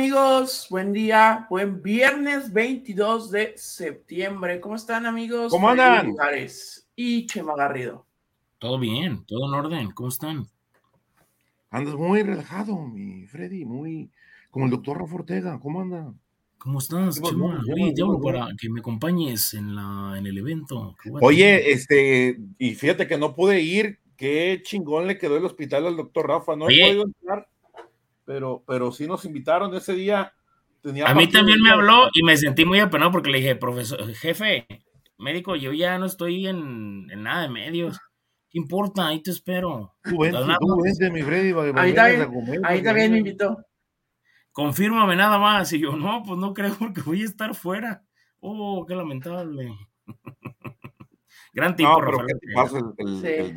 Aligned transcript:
amigos, 0.00 0.66
buen 0.70 0.94
día, 0.94 1.46
buen 1.50 1.82
viernes 1.82 2.50
22 2.54 3.30
de 3.30 3.52
septiembre. 3.58 4.58
¿Cómo 4.58 4.74
están 4.74 5.04
amigos? 5.04 5.52
¿Cómo 5.52 5.68
andan? 5.68 6.16
Y 6.96 7.26
Chema 7.26 7.54
Garrido. 7.54 8.06
Todo 8.58 8.78
bien, 8.78 9.26
todo 9.26 9.46
en 9.46 9.54
orden, 9.60 9.90
¿cómo 9.90 10.08
están? 10.08 10.46
Andas 11.70 11.96
muy 11.96 12.22
relajado, 12.22 12.78
mi 12.78 13.26
Freddy, 13.26 13.66
muy 13.66 14.10
como 14.50 14.64
el 14.64 14.70
doctor 14.70 14.98
Rafa 14.98 15.16
Ortega, 15.16 15.60
¿cómo 15.60 15.82
anda? 15.82 16.14
¿Cómo 16.56 16.78
estás, 16.78 17.20
Chema? 17.20 17.62
Oye, 17.70 17.92
te 17.92 18.00
hablo 18.00 18.22
para 18.22 18.48
que 18.58 18.70
me 18.70 18.80
acompañes 18.80 19.52
en, 19.52 19.76
la, 19.76 20.14
en 20.16 20.26
el 20.26 20.38
evento. 20.38 20.96
Oye, 21.20 21.72
este, 21.72 22.40
y 22.56 22.74
fíjate 22.74 23.06
que 23.06 23.18
no 23.18 23.34
pude 23.34 23.60
ir, 23.60 23.98
qué 24.16 24.62
chingón 24.64 25.06
le 25.06 25.18
quedó 25.18 25.36
el 25.36 25.44
hospital 25.44 25.86
al 25.86 25.98
doctor 25.98 26.26
Rafa, 26.26 26.56
no 26.56 26.70
he 26.70 26.80
podido 26.80 27.02
entrar 27.04 27.49
pero, 28.30 28.62
pero 28.64 28.92
sí 28.92 29.08
nos 29.08 29.24
invitaron 29.24 29.74
ese 29.74 29.92
día. 29.92 30.32
a 31.04 31.14
mí 31.14 31.26
también 31.26 31.60
me 31.60 31.72
habló 31.72 32.10
y 32.14 32.22
me 32.22 32.36
sentí 32.36 32.64
muy 32.64 32.78
apenado 32.78 33.10
porque 33.10 33.28
le 33.28 33.38
dije, 33.38 33.56
profesor, 33.56 34.06
jefe, 34.14 34.68
médico, 35.18 35.56
yo 35.56 35.72
ya 35.72 35.98
no 35.98 36.06
estoy 36.06 36.46
en, 36.46 37.08
nada 37.08 37.42
de 37.42 37.48
medios. 37.48 37.98
¿Qué 38.48 38.60
importa? 38.60 39.08
Ahí 39.08 39.20
te 39.20 39.32
espero. 39.32 39.96
Tú 40.04 40.16
vente, 40.20 40.38
tú 40.60 41.12
mi 41.12 41.22
Freddy. 41.22 41.52
Ahí 41.74 41.92
también, 41.92 42.64
ahí 42.64 42.80
también 42.84 43.10
me 43.10 43.18
invitó. 43.18 43.66
Confírmame 44.52 45.16
nada 45.16 45.36
más. 45.36 45.72
Y 45.72 45.80
yo, 45.80 45.96
no, 45.96 46.22
pues 46.24 46.38
no 46.38 46.54
creo 46.54 46.76
porque 46.78 47.00
voy 47.00 47.22
a 47.22 47.24
estar 47.24 47.52
fuera. 47.56 48.04
Oh, 48.38 48.86
qué 48.86 48.94
lamentable. 48.94 49.74
Gran 51.52 51.74
tipo, 51.74 51.90
no, 51.90 51.98
pero 51.98 52.18
¿qué 52.18 52.34
te 52.34 52.54
pasa 52.54 52.78
el, 52.78 53.24
el, 53.24 53.54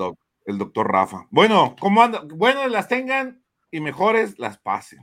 el, 0.48 0.58
doctor 0.58 0.92
Rafa? 0.92 1.28
Bueno, 1.30 1.76
¿cómo 1.80 2.02
anda? 2.02 2.24
Bueno, 2.28 2.68
las 2.68 2.88
tengan 2.88 3.43
y 3.74 3.82
mejores 3.82 4.38
las 4.38 4.60
pasen. 4.60 5.00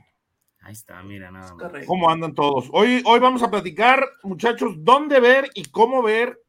Ahí 0.61 0.71
está, 0.71 1.03
mira, 1.03 1.29
nada 1.29 1.53
más. 1.55 1.85
¿Cómo 1.85 2.09
andan 2.09 2.33
todos? 2.33 2.69
Hoy, 2.71 3.03
hoy 3.05 3.19
vamos 3.19 3.43
a 3.43 3.51
platicar, 3.51 4.07
muchachos, 4.23 4.75
dónde 4.77 5.19
ver 5.19 5.49
y 5.55 5.65
cómo 5.65 6.01
ver 6.01 6.41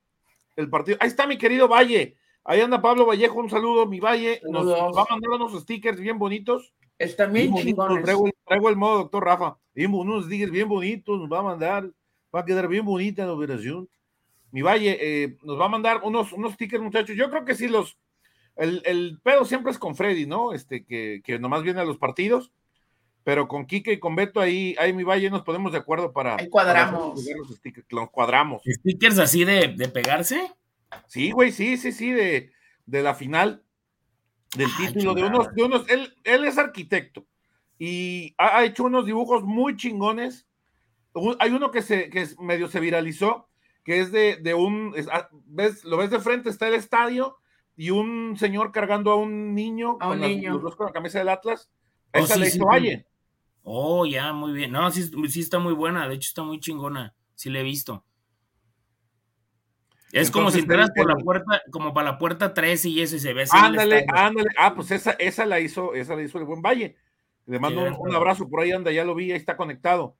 el 0.55 0.71
partido. 0.71 0.99
Ahí 1.01 1.09
está 1.09 1.27
mi 1.27 1.37
querido 1.37 1.67
Valle. 1.67 2.17
Ahí 2.45 2.61
anda 2.61 2.81
Pablo 2.81 3.07
Vallejo, 3.07 3.41
un 3.41 3.51
saludo, 3.51 3.87
mi 3.87 3.99
Valle. 3.99 4.41
Nos, 4.49 4.69
va 4.69 5.03
a 5.03 5.07
mandar 5.11 5.31
unos 5.31 5.61
stickers 5.63 5.99
bien 5.99 6.17
bonitos. 6.17 6.73
Están 6.97 7.33
bien 7.33 7.53
chingones. 7.57 8.05
Traigo, 8.05 8.69
el 8.69 8.77
modo, 8.77 8.99
doctor 8.99 9.25
Rafa. 9.25 9.59
unos 9.75 10.27
stickers 10.27 10.53
bien 10.53 10.69
bonitos, 10.69 11.19
nos 11.19 11.29
va 11.29 11.41
a 11.41 11.43
mandar. 11.43 11.91
Va 12.33 12.41
a 12.41 12.45
quedar 12.45 12.69
bien 12.69 12.85
bonita 12.85 13.27
la 13.27 13.33
operación. 13.33 13.89
Mi 14.53 14.63
Valle 14.63 14.97
eh, 15.01 15.39
nos 15.43 15.59
va 15.59 15.65
a 15.65 15.71
mandar 15.71 16.03
unos, 16.05 16.33
unos 16.33 16.53
stickers, 16.53 16.85
muchachos. 16.85 17.17
Yo 17.17 17.31
creo 17.31 17.45
que 17.45 17.57
sí 17.57 17.67
los, 17.67 17.99
el, 18.57 18.83
el, 18.85 19.21
pedo 19.23 19.45
siempre 19.45 19.73
es 19.73 19.79
con 19.79 19.95
Freddy, 19.95 20.27
¿no? 20.27 20.53
Este, 20.53 20.85
que, 20.85 21.23
que 21.25 21.39
nomás 21.39 21.63
viene 21.63 21.81
a 21.81 21.85
los 21.85 21.99
partidos, 21.99 22.53
pero 23.25 23.49
con 23.49 23.67
Kike 23.67 23.93
y 23.93 24.01
con 24.01 24.17
Beto 24.17 24.41
ahí, 24.41 24.75
ahí 24.79 24.93
mi 24.93 25.05
valle 25.05 25.31
nos 25.31 25.43
ponemos 25.43 25.73
de 25.73 25.79
acuerdo 25.79 26.13
para. 26.13 26.37
Ahí 26.37 26.49
cuadramos. 26.49 27.25
los, 27.37 27.57
stickers, 27.57 27.87
los 27.91 28.11
cuadramos. 28.11 28.63
¿Stickers 28.65 29.19
así 29.19 29.45
de, 29.45 29.69
de 29.69 29.89
pegarse? 29.89 30.53
Sí, 31.07 31.31
güey, 31.31 31.53
sí, 31.53 31.77
sí, 31.77 31.93
sí, 31.93 32.13
de, 32.13 32.53
de 32.87 33.03
la 33.03 33.15
final 33.15 33.65
del 34.57 34.69
título, 34.77 35.15
de 35.15 35.25
unos, 35.25 35.55
de 35.55 35.63
unos, 35.63 35.89
él, 35.89 36.15
él 36.25 36.45
es 36.45 36.59
arquitecto 36.59 37.27
y 37.79 38.35
ha, 38.39 38.65
hecho 38.65 38.85
unos 38.85 39.07
dibujos 39.07 39.43
muy 39.43 39.77
chingones. 39.77 40.47
Hay 41.41 41.51
uno 41.51 41.71
que 41.71 41.83
se, 41.83 42.11
que 42.11 42.29
medio 42.39 42.69
se 42.69 42.81
viralizó, 42.81 43.49
que 43.85 44.01
es 44.01 44.13
de, 44.13 44.37
de 44.37 44.55
un, 44.55 44.95
ah, 45.11 45.29
ves, 45.47 45.85
lo 45.85 45.97
ves 45.97 46.11
de 46.11 46.21
frente, 46.21 46.49
está 46.49 46.69
el 46.69 46.75
estadio 46.75 47.39
y 47.77 47.91
un 47.91 48.37
señor 48.39 48.73
cargando 48.73 49.11
a 49.13 49.17
un 49.17 49.55
niño, 49.55 49.99
con, 49.99 50.21
los 50.21 50.63
dos 50.63 50.77
con 50.77 50.87
la 50.87 50.93
camisa 50.93 51.19
del 51.19 51.29
Atlas. 51.29 51.71
Oh, 52.15 52.19
Esa 52.19 52.37
le 52.37 52.49
hizo 52.49 52.65
Valle. 52.67 53.07
Oh, 53.63 54.07
ya, 54.07 54.33
muy 54.33 54.53
bien. 54.53 54.73
No, 54.73 54.91
sí, 54.91 55.11
sí 55.29 55.41
está 55.41 55.59
muy 55.59 55.73
buena, 55.73 56.09
de 56.09 56.15
hecho 56.15 56.29
está 56.29 56.43
muy 56.43 56.61
chingona. 56.61 57.15
Sí 57.35 57.51
la 57.51 57.61
he 57.61 57.63
visto. 57.63 58.05
Es 60.13 60.31
como 60.31 60.51
si 60.51 60.59
entras 60.59 60.91
por 60.95 61.09
la 61.09 61.17
puerta, 61.17 61.63
como 61.71 61.95
para 61.95 62.13
la 62.13 62.19
puerta 62.19 62.53
3 62.53 62.85
y 62.85 63.01
eso 63.01 63.17
y 63.17 63.21
se 63.21 63.33
ve 63.33 63.45
así. 63.45 63.57
Ándale, 63.57 64.05
ándale. 64.13 64.51
Ah, 64.59 64.75
pues 64.75 64.91
esa, 64.91 65.13
esa 65.13 65.47
la 65.47 65.59
hizo, 65.59 65.95
esa 65.95 66.15
la 66.15 66.23
hizo 66.23 66.39
el 66.39 66.45
buen 66.45 66.61
Valle. 66.61 66.97
Le 67.47 67.59
mando 67.59 67.83
un, 67.83 68.15
abrazo 68.15 68.49
por 68.49 68.61
ahí, 68.61 68.73
anda, 68.73 68.93
ya 68.93 69.05
lo 69.05 69.15
vi, 69.15 69.33
ahí 69.33 69.39
está 69.39 69.57
conectado. 69.57 70.17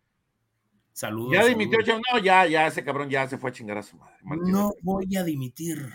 Saludos. 0.93 1.33
Ya 1.33 1.45
dimitió, 1.45 1.79
no, 2.13 2.19
ya, 2.19 2.47
ya, 2.47 2.67
ese 2.67 2.85
cabrón 2.85 3.09
ya 3.11 3.29
se 3.29 3.39
fue 3.39 3.51
a 3.51 3.53
chingar 3.53 3.79
a 3.79 3.83
su 3.83 3.97
madre. 3.97 4.17
No 4.23 4.73
voy 4.83 5.15
a 5.17 5.25
dimitir 5.25 5.89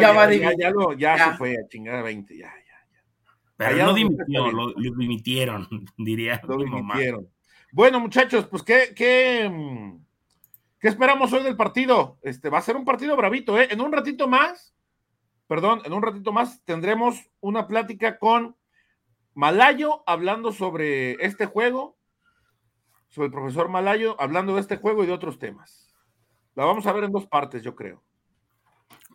ya, 0.00 0.12
va 0.12 0.32
ya, 0.32 0.52
ya, 0.58 0.70
lo, 0.70 0.92
ya, 0.92 1.16
se 1.16 1.36
fue 1.36 1.52
a 1.52 1.68
chingar 1.68 1.96
a 1.96 2.02
20, 2.02 2.36
ya, 2.36 2.46
ya, 2.46 2.86
ya. 2.90 3.04
Pero 3.56 3.86
no 3.86 3.94
dimitió, 3.94 4.50
lo, 4.50 4.72
dimitieron, 4.74 5.68
diría. 5.96 6.40
Lo 6.46 6.58
dimitieron. 6.58 7.28
Bueno, 7.72 8.00
muchachos, 8.00 8.46
pues 8.46 8.62
qué, 8.62 8.92
qué, 8.94 9.48
mm, 9.50 10.04
qué 10.78 10.88
esperamos 10.88 11.32
hoy 11.32 11.42
del 11.42 11.56
partido. 11.56 12.18
Este 12.22 12.48
va 12.48 12.58
a 12.58 12.62
ser 12.62 12.76
un 12.76 12.84
partido 12.84 13.16
bravito, 13.16 13.58
¿eh? 13.58 13.68
En 13.70 13.80
un 13.80 13.92
ratito 13.92 14.28
más, 14.28 14.74
perdón, 15.46 15.82
en 15.84 15.92
un 15.92 16.02
ratito 16.02 16.32
más 16.32 16.64
tendremos 16.64 17.30
una 17.40 17.66
plática 17.66 18.18
con 18.18 18.56
Malayo 19.34 20.02
hablando 20.06 20.52
sobre 20.52 21.12
este 21.24 21.44
juego, 21.44 21.98
sobre 23.08 23.26
el 23.26 23.32
profesor 23.32 23.68
Malayo 23.68 24.16
hablando 24.18 24.54
de 24.54 24.62
este 24.62 24.78
juego 24.78 25.04
y 25.04 25.06
de 25.06 25.12
otros 25.12 25.38
temas. 25.38 25.94
La 26.54 26.64
vamos 26.64 26.86
a 26.86 26.92
ver 26.92 27.04
en 27.04 27.12
dos 27.12 27.26
partes, 27.26 27.62
yo 27.62 27.74
creo. 27.76 28.05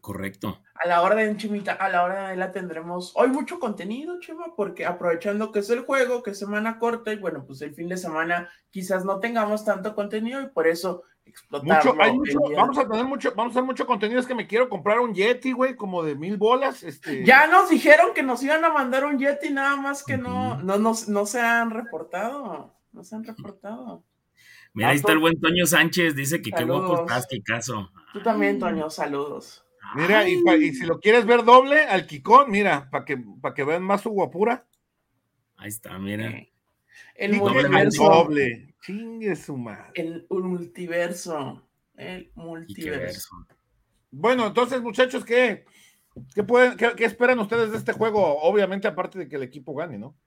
Correcto. 0.02 0.60
A 0.74 0.88
la 0.88 1.02
hora 1.04 1.16
de 1.16 1.38
Chimita, 1.38 1.74
a 1.74 1.88
la 1.88 2.04
hora 2.04 2.30
de 2.30 2.36
la 2.36 2.52
tendremos 2.52 3.14
hoy 3.16 3.30
mucho 3.30 3.60
contenido, 3.60 4.20
Chema, 4.20 4.56
porque 4.56 4.86
aprovechando 4.86 5.52
que 5.52 5.60
es 5.60 5.70
el 5.70 5.82
juego, 5.82 6.24
que 6.24 6.32
es 6.32 6.40
semana 6.40 6.80
corta, 6.80 7.14
y 7.14 7.18
bueno, 7.18 7.46
pues 7.46 7.62
el 7.62 7.76
fin 7.76 7.88
de 7.88 7.98
semana 7.98 8.50
quizás 8.72 9.06
no 9.06 9.20
tengamos 9.20 9.64
tanto 9.64 9.94
contenido 9.94 10.42
y 10.42 10.48
por 10.48 10.68
eso 10.68 11.04
explotar. 11.24 11.84
vamos 11.96 12.78
a 12.78 12.88
tener 12.88 13.06
mucho, 13.06 13.32
vamos 13.36 13.52
a 13.52 13.60
hacer 13.60 13.64
mucho 13.64 13.86
contenido. 13.86 14.20
Es 14.20 14.26
que 14.26 14.36
me 14.36 14.48
quiero 14.48 14.70
comprar 14.70 15.00
un 15.00 15.14
Yeti, 15.14 15.52
güey, 15.52 15.76
como 15.76 16.04
de 16.04 16.16
mil 16.16 16.38
bolas. 16.38 16.82
Este... 16.82 17.24
Ya 17.24 17.46
nos 17.48 17.70
dijeron 17.70 18.14
que 18.16 18.24
nos 18.24 18.42
iban 18.44 18.66
a 18.66 18.74
mandar 18.74 19.06
un 19.06 19.20
Yeti, 19.20 19.52
nada 19.52 19.76
más 19.76 20.04
que 20.04 20.18
no, 20.18 20.62
no, 20.64 20.80
no, 20.80 20.94
no 21.08 21.26
se 21.26 21.40
han 21.40 21.70
reportado. 21.70 22.74
No 22.92 23.04
se 23.04 23.16
han 23.16 23.24
reportado. 23.24 24.04
Mira, 24.74 24.90
ahí 24.90 24.98
está 24.98 25.12
el 25.12 25.20
buen 25.20 25.40
Toño 25.40 25.66
Sánchez, 25.66 26.16
dice 26.16 26.42
que 26.42 26.52
qué 26.52 26.64
guapo 26.64 27.02
estás, 27.02 27.28
qué 27.30 27.42
caso. 27.42 27.90
Tú 28.14 28.22
también, 28.22 28.58
Toño, 28.58 28.90
saludos. 28.90 29.66
Mira, 29.96 30.28
y, 30.28 30.74
si 30.74 30.86
lo 30.86 31.00
quieres 31.00 31.26
ver 31.26 31.44
doble, 31.44 31.82
al 31.82 32.08
Kikón, 32.08 32.50
mira, 32.50 32.90
para 32.90 33.06
que, 33.06 33.18
para 33.18 33.54
que 33.54 33.64
vean 33.64 33.84
más 33.84 34.02
su 34.02 34.10
guapura. 34.10 34.66
Ahí 35.58 35.70
está, 35.70 35.98
mira. 36.00 36.32
El 37.16 37.34
multiverso. 37.34 38.04
Doble. 38.04 38.76
Chingue 38.84 39.36
su 39.36 39.58
madre. 39.58 39.92
El 39.96 40.26
multiverso. 40.30 41.68
El 41.96 42.32
multiverso. 42.36 43.30
Bueno, 44.10 44.48
entonces, 44.48 44.82
muchachos, 44.82 45.24
¿qué, 45.24 45.66
qué, 46.34 46.44
pueden, 46.44 46.78
qué, 46.78 47.06
esperan 47.06 47.40
ustedes 47.40 47.72
de 47.72 47.78
este 47.78 47.94
juego? 47.94 48.42
Obviamente, 48.42 48.88
aparte 48.88 49.20
de 49.20 49.30
que 49.30 49.36
el 49.36 49.44
equipo 49.44 49.76
gane, 49.76 49.98
¿no? 49.98 50.18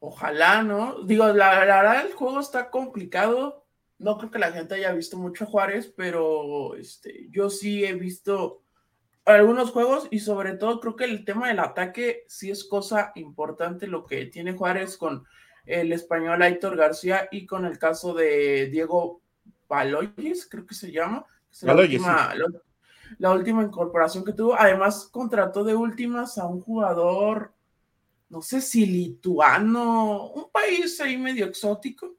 Ojalá, 0.00 0.62
¿no? 0.62 1.04
Digo, 1.04 1.28
la, 1.28 1.64
la 1.64 1.82
verdad, 1.82 2.06
el 2.06 2.12
juego 2.12 2.40
está 2.40 2.70
complicado. 2.70 3.66
No 3.98 4.18
creo 4.18 4.30
que 4.32 4.40
la 4.40 4.50
gente 4.50 4.74
haya 4.74 4.92
visto 4.92 5.16
mucho 5.16 5.44
a 5.44 5.46
Juárez, 5.46 5.92
pero 5.96 6.74
este, 6.76 7.28
yo 7.30 7.50
sí 7.50 7.84
he 7.84 7.94
visto 7.94 8.61
algunos 9.24 9.70
juegos 9.70 10.08
y 10.10 10.18
sobre 10.18 10.54
todo 10.54 10.80
creo 10.80 10.96
que 10.96 11.04
el 11.04 11.24
tema 11.24 11.48
del 11.48 11.60
ataque 11.60 12.24
sí 12.26 12.50
es 12.50 12.64
cosa 12.64 13.12
importante 13.14 13.86
lo 13.86 14.04
que 14.04 14.26
tiene 14.26 14.54
Juárez 14.54 14.96
con 14.96 15.24
el 15.64 15.92
español 15.92 16.42
Aitor 16.42 16.76
García 16.76 17.28
y 17.30 17.46
con 17.46 17.64
el 17.64 17.78
caso 17.78 18.14
de 18.14 18.66
Diego 18.66 19.20
Baloyes, 19.68 20.46
creo 20.50 20.66
que 20.66 20.74
se 20.74 20.90
llama. 20.90 21.24
la, 21.62 21.74
última, 21.74 22.34
la, 23.18 23.32
última 23.32 23.62
incorporación 23.62 24.24
que 24.24 24.32
tuvo. 24.32 24.54
Además, 24.54 25.08
contrató 25.10 25.62
de 25.64 25.74
últimas 25.74 26.36
a 26.38 26.46
un 26.46 26.60
jugador, 26.60 27.52
no 28.28 28.42
sé 28.42 28.60
si 28.60 28.86
lituano, 28.86 30.30
un 30.30 30.50
país 30.50 31.00
ahí 31.00 31.16
medio 31.16 31.46
exótico. 31.46 32.16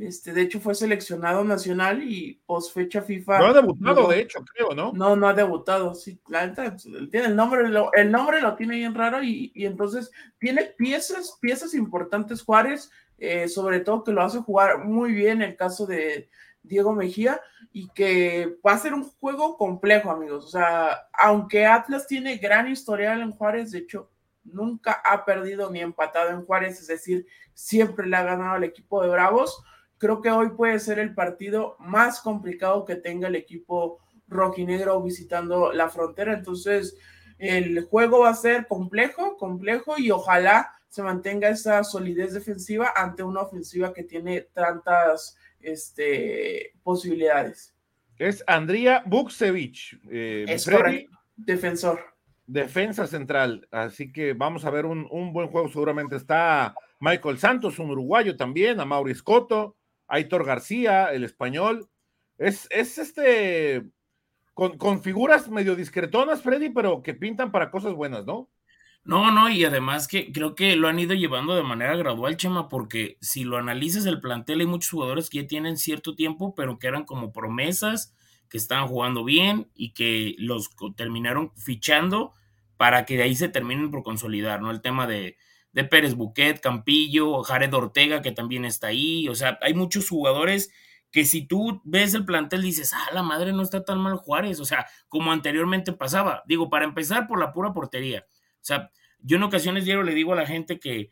Este, 0.00 0.32
de 0.32 0.42
hecho, 0.42 0.60
fue 0.60 0.74
seleccionado 0.74 1.44
nacional 1.44 2.02
y 2.02 2.40
post 2.46 2.72
fecha 2.72 3.02
FIFA. 3.02 3.38
No 3.38 3.46
ha 3.46 3.52
debutado, 3.52 4.08
de 4.08 4.20
hecho, 4.20 4.42
creo, 4.54 4.74
¿no? 4.74 4.92
No, 4.94 5.14
no 5.14 5.28
ha 5.28 5.34
debutado. 5.34 5.94
Sí, 5.94 6.18
la 6.28 6.54
tiene 7.10 7.26
el 7.26 7.36
nombre, 7.36 7.68
lo, 7.68 7.92
el 7.92 8.10
nombre 8.10 8.40
lo 8.40 8.54
tiene 8.56 8.76
bien 8.76 8.94
raro 8.94 9.22
y, 9.22 9.52
entonces 9.54 10.10
tiene 10.38 10.64
piezas, 10.78 11.36
piezas 11.40 11.74
importantes 11.74 12.42
Juárez, 12.42 12.90
eh, 13.18 13.48
sobre 13.48 13.80
todo 13.80 14.02
que 14.02 14.12
lo 14.12 14.22
hace 14.22 14.38
jugar 14.38 14.84
muy 14.84 15.12
bien 15.12 15.42
el 15.42 15.54
caso 15.54 15.86
de 15.86 16.30
Diego 16.62 16.94
Mejía 16.94 17.40
y 17.70 17.90
que 17.90 18.56
va 18.66 18.72
a 18.72 18.78
ser 18.78 18.94
un 18.94 19.04
juego 19.04 19.58
complejo, 19.58 20.10
amigos. 20.10 20.46
O 20.46 20.48
sea, 20.48 21.08
aunque 21.12 21.66
Atlas 21.66 22.06
tiene 22.06 22.38
gran 22.38 22.68
historial 22.68 23.20
en 23.20 23.32
Juárez, 23.32 23.72
de 23.72 23.80
hecho, 23.80 24.10
nunca 24.44 25.02
ha 25.04 25.26
perdido 25.26 25.70
ni 25.70 25.80
empatado 25.80 26.30
en 26.30 26.46
Juárez, 26.46 26.80
es 26.80 26.86
decir, 26.86 27.26
siempre 27.52 28.06
le 28.06 28.16
ha 28.16 28.22
ganado 28.22 28.54
al 28.54 28.64
equipo 28.64 29.02
de 29.02 29.10
Bravos 29.10 29.62
Creo 30.00 30.22
que 30.22 30.30
hoy 30.30 30.48
puede 30.56 30.78
ser 30.78 30.98
el 30.98 31.14
partido 31.14 31.76
más 31.78 32.22
complicado 32.22 32.86
que 32.86 32.96
tenga 32.96 33.28
el 33.28 33.36
equipo 33.36 33.98
rojinegro 34.28 35.02
visitando 35.02 35.74
la 35.74 35.90
frontera. 35.90 36.32
Entonces, 36.32 36.96
el 37.36 37.84
juego 37.84 38.20
va 38.20 38.30
a 38.30 38.34
ser 38.34 38.66
complejo, 38.66 39.36
complejo 39.36 39.98
y 39.98 40.10
ojalá 40.10 40.72
se 40.88 41.02
mantenga 41.02 41.50
esa 41.50 41.84
solidez 41.84 42.32
defensiva 42.32 42.94
ante 42.96 43.22
una 43.22 43.42
ofensiva 43.42 43.92
que 43.92 44.04
tiene 44.04 44.40
tantas 44.54 45.36
este, 45.60 46.72
posibilidades. 46.82 47.74
Es 48.16 48.42
Andrea 48.46 49.02
Buksevich. 49.04 50.00
Eh, 50.10 50.46
es 50.48 50.64
correcto, 50.64 51.14
defensor. 51.36 52.00
Defensa 52.46 53.06
central, 53.06 53.68
así 53.70 54.10
que 54.10 54.32
vamos 54.32 54.64
a 54.64 54.70
ver 54.70 54.86
un, 54.86 55.06
un, 55.10 55.34
buen 55.34 55.48
juego. 55.48 55.68
Seguramente 55.68 56.16
está 56.16 56.74
Michael 57.00 57.38
Santos, 57.38 57.78
un 57.78 57.90
uruguayo 57.90 58.34
también, 58.34 58.80
a 58.80 58.86
Mauri 58.86 59.14
Scotto, 59.14 59.76
Aitor 60.10 60.44
García, 60.44 61.06
el 61.06 61.24
español. 61.24 61.88
Es, 62.38 62.66
es 62.70 62.98
este 62.98 63.84
con, 64.54 64.76
con, 64.76 65.02
figuras 65.02 65.48
medio 65.48 65.76
discretonas, 65.76 66.42
Freddy, 66.42 66.70
pero 66.70 67.02
que 67.02 67.14
pintan 67.14 67.52
para 67.52 67.70
cosas 67.70 67.94
buenas, 67.94 68.26
¿no? 68.26 68.50
No, 69.02 69.32
no, 69.32 69.48
y 69.48 69.64
además 69.64 70.06
que 70.06 70.30
creo 70.30 70.54
que 70.54 70.76
lo 70.76 70.88
han 70.88 70.98
ido 70.98 71.14
llevando 71.14 71.54
de 71.54 71.62
manera 71.62 71.96
gradual, 71.96 72.36
Chema, 72.36 72.68
porque 72.68 73.16
si 73.22 73.44
lo 73.44 73.56
analizas 73.56 74.04
el 74.04 74.20
plantel, 74.20 74.60
hay 74.60 74.66
muchos 74.66 74.90
jugadores 74.90 75.30
que 75.30 75.42
ya 75.42 75.48
tienen 75.48 75.78
cierto 75.78 76.14
tiempo, 76.14 76.54
pero 76.54 76.78
que 76.78 76.88
eran 76.88 77.04
como 77.04 77.32
promesas, 77.32 78.14
que 78.50 78.58
estaban 78.58 78.88
jugando 78.88 79.24
bien 79.24 79.70
y 79.74 79.94
que 79.94 80.34
los 80.38 80.70
terminaron 80.96 81.52
fichando 81.56 82.34
para 82.76 83.06
que 83.06 83.16
de 83.16 83.22
ahí 83.22 83.36
se 83.36 83.48
terminen 83.48 83.90
por 83.90 84.02
consolidar, 84.02 84.60
¿no? 84.60 84.70
El 84.70 84.82
tema 84.82 85.06
de, 85.06 85.38
de 85.72 85.84
Pérez 85.84 86.14
Buquet, 86.14 86.60
Campillo, 86.60 87.42
Jared 87.42 87.72
Ortega, 87.72 88.22
que 88.22 88.32
también 88.32 88.64
está 88.64 88.88
ahí, 88.88 89.28
o 89.28 89.34
sea, 89.34 89.58
hay 89.62 89.74
muchos 89.74 90.08
jugadores 90.08 90.70
que 91.10 91.24
si 91.24 91.46
tú 91.46 91.80
ves 91.84 92.14
el 92.14 92.24
plantel 92.24 92.62
dices, 92.62 92.92
ah, 92.94 93.08
la 93.12 93.22
madre 93.22 93.52
no 93.52 93.62
está 93.62 93.84
tan 93.84 93.98
mal 93.98 94.16
Juárez, 94.16 94.60
o 94.60 94.64
sea, 94.64 94.86
como 95.08 95.32
anteriormente 95.32 95.92
pasaba. 95.92 96.42
Digo, 96.46 96.70
para 96.70 96.84
empezar 96.84 97.26
por 97.26 97.40
la 97.40 97.52
pura 97.52 97.72
portería. 97.72 98.26
O 98.30 98.62
sea, 98.64 98.90
yo 99.18 99.36
en 99.36 99.42
ocasiones 99.42 99.86
le 99.86 100.14
digo 100.14 100.32
a 100.32 100.36
la 100.36 100.46
gente 100.46 100.78
que 100.78 101.10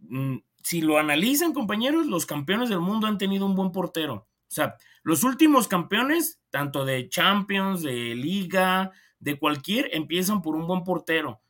mm, 0.00 0.36
si 0.62 0.82
lo 0.82 0.98
analizan, 0.98 1.54
compañeros, 1.54 2.06
los 2.06 2.26
campeones 2.26 2.68
del 2.68 2.80
mundo 2.80 3.06
han 3.06 3.18
tenido 3.18 3.46
un 3.46 3.54
buen 3.54 3.72
portero. 3.72 4.14
O 4.14 4.50
sea, 4.50 4.76
los 5.02 5.24
últimos 5.24 5.68
campeones, 5.68 6.40
tanto 6.50 6.84
de 6.84 7.08
Champions, 7.08 7.82
de 7.82 8.14
Liga, 8.14 8.92
de 9.18 9.38
cualquier, 9.38 9.88
empiezan 9.94 10.42
por 10.42 10.56
un 10.56 10.66
buen 10.66 10.84
portero. 10.84 11.40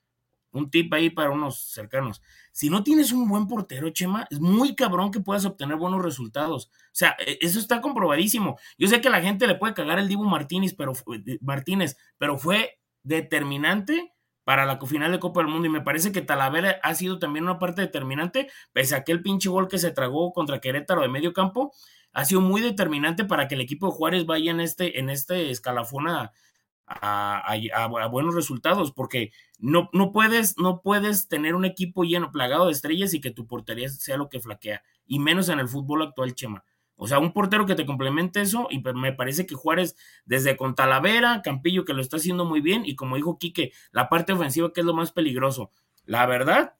Un 0.52 0.70
tip 0.70 0.92
ahí 0.94 1.10
para 1.10 1.30
unos 1.30 1.60
cercanos. 1.70 2.22
Si 2.52 2.70
no 2.70 2.82
tienes 2.82 3.12
un 3.12 3.28
buen 3.28 3.46
portero, 3.46 3.90
Chema, 3.90 4.26
es 4.30 4.40
muy 4.40 4.74
cabrón 4.74 5.10
que 5.10 5.20
puedas 5.20 5.44
obtener 5.44 5.76
buenos 5.76 6.02
resultados. 6.02 6.66
O 6.66 6.90
sea, 6.92 7.16
e, 7.24 7.38
eso 7.40 7.58
está 7.58 7.80
comprobadísimo. 7.80 8.58
Yo 8.78 8.88
sé 8.88 9.00
que 9.00 9.10
la 9.10 9.20
gente 9.20 9.46
le 9.46 9.54
puede 9.54 9.74
cagar 9.74 9.98
el 9.98 10.08
Dibu 10.08 10.24
Martínez, 10.24 10.74
pero, 10.74 10.92
Martínez, 11.40 11.96
pero 12.18 12.38
fue 12.38 12.80
determinante 13.02 14.14
para 14.44 14.64
la 14.64 14.80
final 14.80 15.12
de 15.12 15.18
Copa 15.18 15.40
del 15.40 15.50
Mundo 15.50 15.66
y 15.66 15.70
me 15.70 15.82
parece 15.82 16.10
que 16.10 16.22
Talavera 16.22 16.80
ha 16.82 16.94
sido 16.94 17.18
también 17.18 17.44
una 17.44 17.58
parte 17.58 17.82
determinante, 17.82 18.50
pese 18.72 18.94
a 18.94 18.98
aquel 18.98 19.20
pinche 19.20 19.50
gol 19.50 19.68
que 19.68 19.76
se 19.76 19.90
tragó 19.90 20.32
contra 20.32 20.58
Querétaro 20.58 21.02
de 21.02 21.08
medio 21.08 21.34
campo, 21.34 21.74
ha 22.14 22.24
sido 22.24 22.40
muy 22.40 22.62
determinante 22.62 23.26
para 23.26 23.46
que 23.46 23.56
el 23.56 23.60
equipo 23.60 23.88
de 23.88 23.92
Juárez 23.92 24.24
vaya 24.24 24.50
en 24.50 24.60
este, 24.60 24.98
en 24.98 25.10
este 25.10 25.50
escalafón 25.50 26.08
a, 26.08 26.32
buenos 28.10 28.34
resultados, 28.34 28.92
porque 28.92 29.32
no, 29.58 29.90
no, 29.92 30.12
puedes, 30.12 30.58
no 30.58 30.80
puedes 30.82 31.28
tener 31.28 31.54
un 31.54 31.64
equipo 31.64 32.04
lleno, 32.04 32.32
plagado 32.32 32.66
de 32.66 32.72
estrellas 32.72 33.14
y 33.14 33.20
que 33.20 33.30
tu 33.30 33.46
portería 33.46 33.88
sea 33.88 34.16
lo 34.16 34.28
que 34.28 34.40
flaquea, 34.40 34.82
y 35.06 35.18
menos 35.18 35.48
en 35.48 35.58
el 35.58 35.68
fútbol 35.68 36.02
actual, 36.02 36.34
Chema. 36.34 36.64
O 37.00 37.06
sea, 37.06 37.20
un 37.20 37.32
portero 37.32 37.64
que 37.64 37.76
te 37.76 37.86
complemente 37.86 38.40
eso, 38.40 38.66
y 38.70 38.80
me 38.80 39.12
parece 39.12 39.46
que 39.46 39.54
Juárez, 39.54 39.96
desde 40.24 40.56
con 40.56 40.74
Talavera, 40.74 41.42
Campillo, 41.42 41.84
que 41.84 41.94
lo 41.94 42.02
está 42.02 42.16
haciendo 42.16 42.44
muy 42.44 42.60
bien, 42.60 42.82
y 42.84 42.96
como 42.96 43.14
dijo 43.14 43.38
Quique, 43.38 43.72
la 43.92 44.08
parte 44.08 44.32
ofensiva 44.32 44.72
que 44.72 44.80
es 44.80 44.86
lo 44.86 44.94
más 44.94 45.12
peligroso. 45.12 45.70
La 46.06 46.26
verdad, 46.26 46.74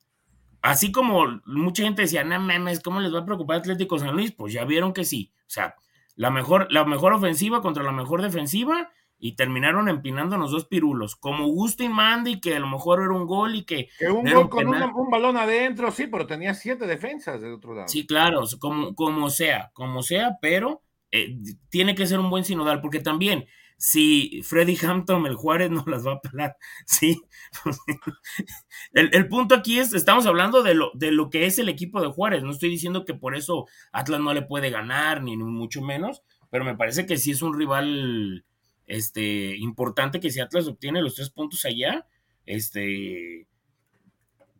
así 0.61 0.91
como 0.91 1.41
mucha 1.47 1.85
gente 1.85 2.03
decía, 2.03 2.25
no 2.25 2.41
memes, 2.41 2.81
¿cómo 2.81 2.99
les 2.99 3.15
va 3.15 3.21
a 3.21 3.25
preocupar 3.25 3.59
Atlético 3.59 3.99
San 3.99 4.17
Luis? 4.17 4.33
Pues 4.33 4.53
ya 4.53 4.65
vieron 4.65 4.93
que 4.93 5.05
sí. 5.05 5.33
O 5.43 5.51
sea, 5.51 5.77
la 6.17 6.31
mejor, 6.31 6.67
la 6.73 6.85
mejor 6.85 7.13
ofensiva 7.13 7.63
contra 7.63 7.85
la 7.85 7.93
mejor 7.93 8.23
defensiva, 8.23 8.91
y 9.19 9.35
terminaron 9.35 9.89
empinándonos 9.89 10.51
dos 10.51 10.67
pirulos, 10.67 11.17
como 11.17 11.49
gusto 11.49 11.83
y 11.83 11.89
manda 11.89 12.31
y 12.31 12.41
que 12.41 12.55
a 12.55 12.61
lo 12.61 12.69
mejor 12.69 13.03
era 13.03 13.13
un 13.13 13.27
gol 13.27 13.57
y 13.57 13.65
que... 13.65 13.89
Que 13.99 14.11
un 14.11 14.25
gol 14.25 14.49
con 14.49 14.69
un 14.69 15.11
balón 15.11 15.37
adentro, 15.37 15.91
sí, 15.91 16.07
pero 16.07 16.27
tenía 16.27 16.55
siete 16.55 16.87
defensas 16.87 17.41
del 17.41 17.55
otro 17.55 17.75
lado. 17.75 17.89
Sí, 17.89 18.07
claro, 18.07 18.43
como, 18.61 18.95
como 18.95 19.31
sea, 19.31 19.71
como 19.75 20.03
sea, 20.03 20.39
pero 20.41 20.83
eh, 21.11 21.37
tiene 21.69 21.95
que 21.95 22.07
ser 22.07 22.21
un 22.21 22.31
buen 22.31 22.45
sinodal, 22.45 22.81
porque 22.81 23.01
también 23.01 23.47
si 23.79 24.43
Freddy 24.43 24.77
Hampton, 24.85 25.27
el 25.27 25.37
Juárez, 25.37 25.71
no 25.71 25.85
las 25.87 26.07
va 26.07 26.15
a 26.15 26.21
pelar, 26.21 26.57
sí. 26.87 27.21
el, 28.93 29.11
el, 29.13 29.29
punto 29.29 29.55
aquí 29.55 29.79
es, 29.79 29.95
estamos 29.95 30.27
hablando 30.27 30.63
de 30.63 30.75
lo, 30.75 30.91
de 30.95 31.13
lo 31.13 31.31
que 31.31 31.47
es 31.47 31.59
el 31.59 31.69
equipo 31.69 32.01
de 32.01 32.09
Juárez, 32.09 32.43
no 32.43 32.51
estoy 32.51 32.69
diciendo 32.69 33.05
que 33.05 33.15
por 33.15 33.35
eso 33.35 33.67
Atlas 33.93 34.21
no 34.21 34.35
le 34.35 34.43
puede 34.43 34.71
ganar, 34.71 35.23
ni 35.23 35.37
mucho 35.37 35.81
menos, 35.81 36.23
pero 36.51 36.65
me 36.65 36.77
parece 36.77 37.07
que 37.07 37.17
sí 37.17 37.31
es 37.31 37.43
un 37.43 37.59
rival 37.59 38.45
este, 38.89 39.57
importante 39.57 40.19
que 40.19 40.31
si 40.31 40.41
Atlas 40.41 40.67
obtiene 40.67 41.03
los 41.03 41.15
tres 41.15 41.31
puntos 41.31 41.65
allá, 41.65 42.07
este, 42.47 43.47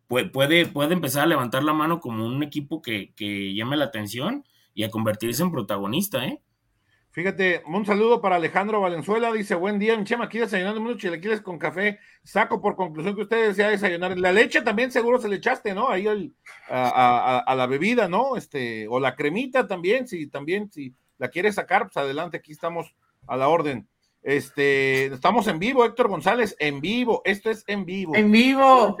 puede, 0.07 0.65
puede, 0.67 0.93
empezar 0.93 1.23
a 1.23 1.27
levantar 1.27 1.63
la 1.63 1.73
mano 1.73 1.99
como 1.99 2.25
un 2.25 2.41
equipo 2.43 2.81
que, 2.81 3.11
que 3.15 3.53
llame 3.53 3.75
la 3.75 3.85
atención 3.85 4.45
y 4.73 4.83
a 4.83 4.89
convertirse 4.89 5.43
en 5.43 5.51
protagonista, 5.51 6.25
¿eh? 6.25 6.41
Fíjate, 7.11 7.63
un 7.65 7.87
saludo 7.87 8.21
para 8.21 8.35
Alejandro 8.35 8.81
Valenzuela, 8.81 9.33
dice, 9.33 9.55
buen 9.55 9.79
día, 9.79 9.97
mi 9.97 10.03
chema, 10.03 10.25
aquí 10.25 10.37
desayunando 10.37 10.79
unos 10.79 10.97
chilequiles 10.97 11.41
con 11.41 11.57
café, 11.57 11.99
saco 12.23 12.61
por 12.61 12.75
conclusión 12.75 13.15
que 13.15 13.23
ustedes 13.23 13.57
ya 13.57 13.69
desayunar, 13.69 14.17
la 14.19 14.31
leche 14.31 14.61
también 14.61 14.91
seguro 14.91 15.19
se 15.19 15.27
le 15.27 15.37
echaste, 15.37 15.73
¿no? 15.73 15.89
Ahí 15.89 16.05
a, 16.69 17.39
a, 17.39 17.55
la 17.55 17.65
bebida, 17.65 18.07
¿no? 18.07 18.37
Este, 18.37 18.87
o 18.87 18.99
la 18.99 19.15
cremita 19.15 19.65
también, 19.65 20.07
si 20.07 20.27
también, 20.27 20.71
si 20.71 20.93
la 21.17 21.29
quieres 21.29 21.55
sacar, 21.55 21.87
pues 21.87 21.97
adelante, 21.97 22.37
aquí 22.37 22.51
estamos 22.51 22.93
a 23.27 23.35
la 23.35 23.47
orden. 23.47 23.87
Este, 24.21 25.05
estamos 25.05 25.47
en 25.47 25.59
vivo, 25.59 25.85
Héctor 25.85 26.09
González, 26.09 26.55
en 26.59 26.81
vivo. 26.81 27.21
Esto 27.23 27.49
es 27.49 27.63
en 27.67 27.85
vivo. 27.85 28.15
En 28.15 28.31
vivo. 28.31 28.97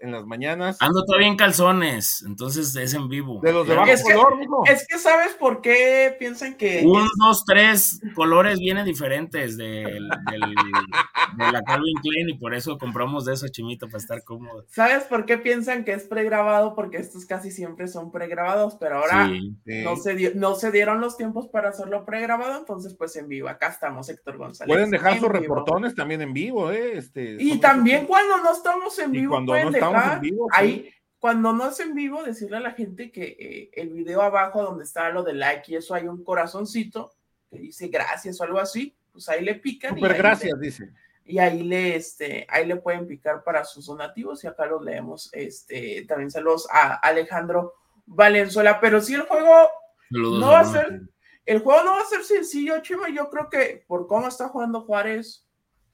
En 0.00 0.10
las, 0.10 0.26
mañanas. 0.26 0.76
Ando 0.80 1.04
todavía 1.04 1.28
en 1.28 1.36
calzones, 1.36 2.24
entonces 2.26 2.74
es 2.74 2.94
en 2.94 3.08
vivo. 3.08 3.40
De 3.42 3.52
los 3.52 3.66
de 3.68 3.76
bajo 3.76 3.90
es 3.90 4.02
color, 4.02 4.38
que, 4.64 4.72
Es 4.72 4.86
que 4.88 4.98
sabes 4.98 5.34
por 5.34 5.60
qué 5.60 6.16
piensan 6.18 6.56
que. 6.56 6.82
Un, 6.84 7.06
dos, 7.18 7.44
tres 7.46 8.00
colores 8.14 8.58
vienen 8.58 8.84
diferentes 8.84 9.56
de, 9.56 10.00
la 10.00 11.62
Calvin 11.62 11.96
Klein 12.02 12.28
y 12.30 12.38
por 12.38 12.52
eso 12.52 12.76
compramos 12.76 13.24
de 13.24 13.34
eso, 13.34 13.46
Chimito, 13.48 13.86
para 13.86 13.98
estar 13.98 14.24
cómodo. 14.24 14.64
¿Sabes 14.68 15.04
por 15.04 15.26
qué 15.26 15.38
piensan 15.38 15.84
que 15.84 15.92
es 15.92 16.04
pregrabado? 16.04 16.74
Porque 16.74 16.96
estos 16.96 17.24
casi 17.24 17.52
siempre 17.52 17.86
son 17.86 18.10
pregrabados, 18.10 18.76
pero 18.80 18.98
ahora 18.98 19.30
No, 19.64 19.96
se 19.96 20.34
no 20.34 20.56
se 20.56 20.72
dieron 20.72 21.00
los 21.00 21.16
tiempos 21.16 21.46
para 21.48 21.68
hacerlo 21.68 22.04
pregrabado, 22.04 22.58
entonces 22.58 22.96
pues 22.98 23.14
en 23.14 23.28
vivo. 23.28 23.48
Acá 23.48 23.68
estamos, 23.68 24.08
Héctor 24.08 24.38
González. 24.38 24.56
Pueden 24.66 24.90
dejar 24.90 25.18
sus 25.18 25.28
reportones 25.28 25.94
también 25.94 26.22
en 26.22 26.32
vivo, 26.32 26.70
¿eh? 26.70 26.98
Este, 26.98 27.36
y 27.38 27.58
también 27.58 28.06
cuando 28.06 28.38
no 28.38 28.52
estamos 28.52 28.98
en 28.98 29.12
vivo, 29.12 29.32
cuando 29.32 29.52
pueden 29.52 29.66
no 29.66 29.72
dejar 29.72 30.14
en 30.14 30.20
vivo, 30.20 30.48
ahí, 30.52 30.90
cuando 31.18 31.52
no 31.52 31.68
es 31.68 31.80
en 31.80 31.94
vivo, 31.94 32.22
decirle 32.22 32.58
a 32.58 32.60
la 32.60 32.72
gente 32.72 33.10
que 33.10 33.36
eh, 33.38 33.70
el 33.72 33.92
video 33.92 34.22
abajo 34.22 34.62
donde 34.62 34.84
está 34.84 35.10
lo 35.10 35.22
de 35.22 35.34
like 35.34 35.72
y 35.72 35.76
eso 35.76 35.94
hay 35.94 36.06
un 36.06 36.22
corazoncito 36.22 37.12
que 37.50 37.58
dice 37.58 37.88
gracias 37.88 38.40
o 38.40 38.44
algo 38.44 38.58
así, 38.58 38.96
pues 39.12 39.28
ahí 39.28 39.44
le 39.44 39.54
pican. 39.54 39.94
Super 39.94 40.14
gracias, 40.14 40.60
dice. 40.60 40.90
Y 41.24 41.38
ahí 41.38 41.62
le, 41.62 41.96
este, 41.96 42.46
ahí 42.48 42.66
le 42.66 42.76
pueden 42.76 43.06
picar 43.06 43.42
para 43.42 43.64
sus 43.64 43.86
donativos 43.86 44.44
y 44.44 44.46
acá 44.46 44.66
los 44.66 44.82
leemos. 44.82 45.28
Este, 45.32 46.04
también 46.06 46.30
saludos 46.30 46.68
a 46.70 46.94
Alejandro 46.94 47.74
Valenzuela, 48.04 48.80
pero 48.80 49.00
si 49.00 49.14
el 49.14 49.22
juego 49.22 49.68
no 50.10 50.48
va 50.48 50.60
a 50.60 50.64
ser 50.64 51.02
el 51.46 51.60
juego 51.60 51.84
no 51.84 51.92
va 51.92 52.02
a 52.02 52.06
ser 52.06 52.24
sencillo, 52.24 52.82
Chima. 52.82 53.08
Yo 53.08 53.30
creo 53.30 53.48
que 53.48 53.84
por 53.86 54.08
cómo 54.08 54.26
está 54.26 54.48
jugando 54.48 54.82
Juárez, 54.82 55.46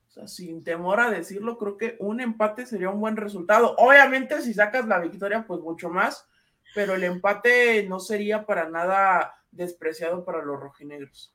o 0.08 0.10
sea, 0.10 0.26
sin 0.26 0.64
temor 0.64 0.98
a 0.98 1.10
decirlo, 1.10 1.58
creo 1.58 1.76
que 1.76 1.96
un 2.00 2.20
empate 2.20 2.66
sería 2.66 2.90
un 2.90 3.00
buen 3.00 3.16
resultado. 3.16 3.74
Obviamente, 3.76 4.40
si 4.40 4.54
sacas 4.54 4.86
la 4.86 4.98
victoria, 4.98 5.44
pues 5.46 5.60
mucho 5.60 5.90
más, 5.90 6.26
pero 6.74 6.94
el 6.94 7.04
empate 7.04 7.86
no 7.86 8.00
sería 8.00 8.46
para 8.46 8.68
nada 8.68 9.34
despreciado 9.50 10.24
para 10.24 10.42
los 10.42 10.58
rojinegros. 10.58 11.34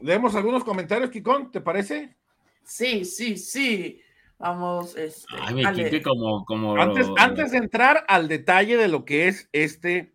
Leemos 0.00 0.36
algunos 0.36 0.62
comentarios, 0.62 1.10
Kikón, 1.10 1.50
¿te 1.50 1.60
parece? 1.60 2.16
Sí, 2.62 3.04
sí, 3.04 3.36
sí. 3.36 4.00
Vamos, 4.38 4.96
este, 4.96 5.26
Ay, 5.40 6.00
como, 6.02 6.44
como... 6.44 6.76
Antes, 6.76 7.08
antes 7.18 7.50
de 7.50 7.58
entrar 7.58 8.04
al 8.06 8.28
detalle 8.28 8.76
de 8.76 8.86
lo 8.86 9.04
que 9.04 9.26
es 9.26 9.48
este 9.50 10.14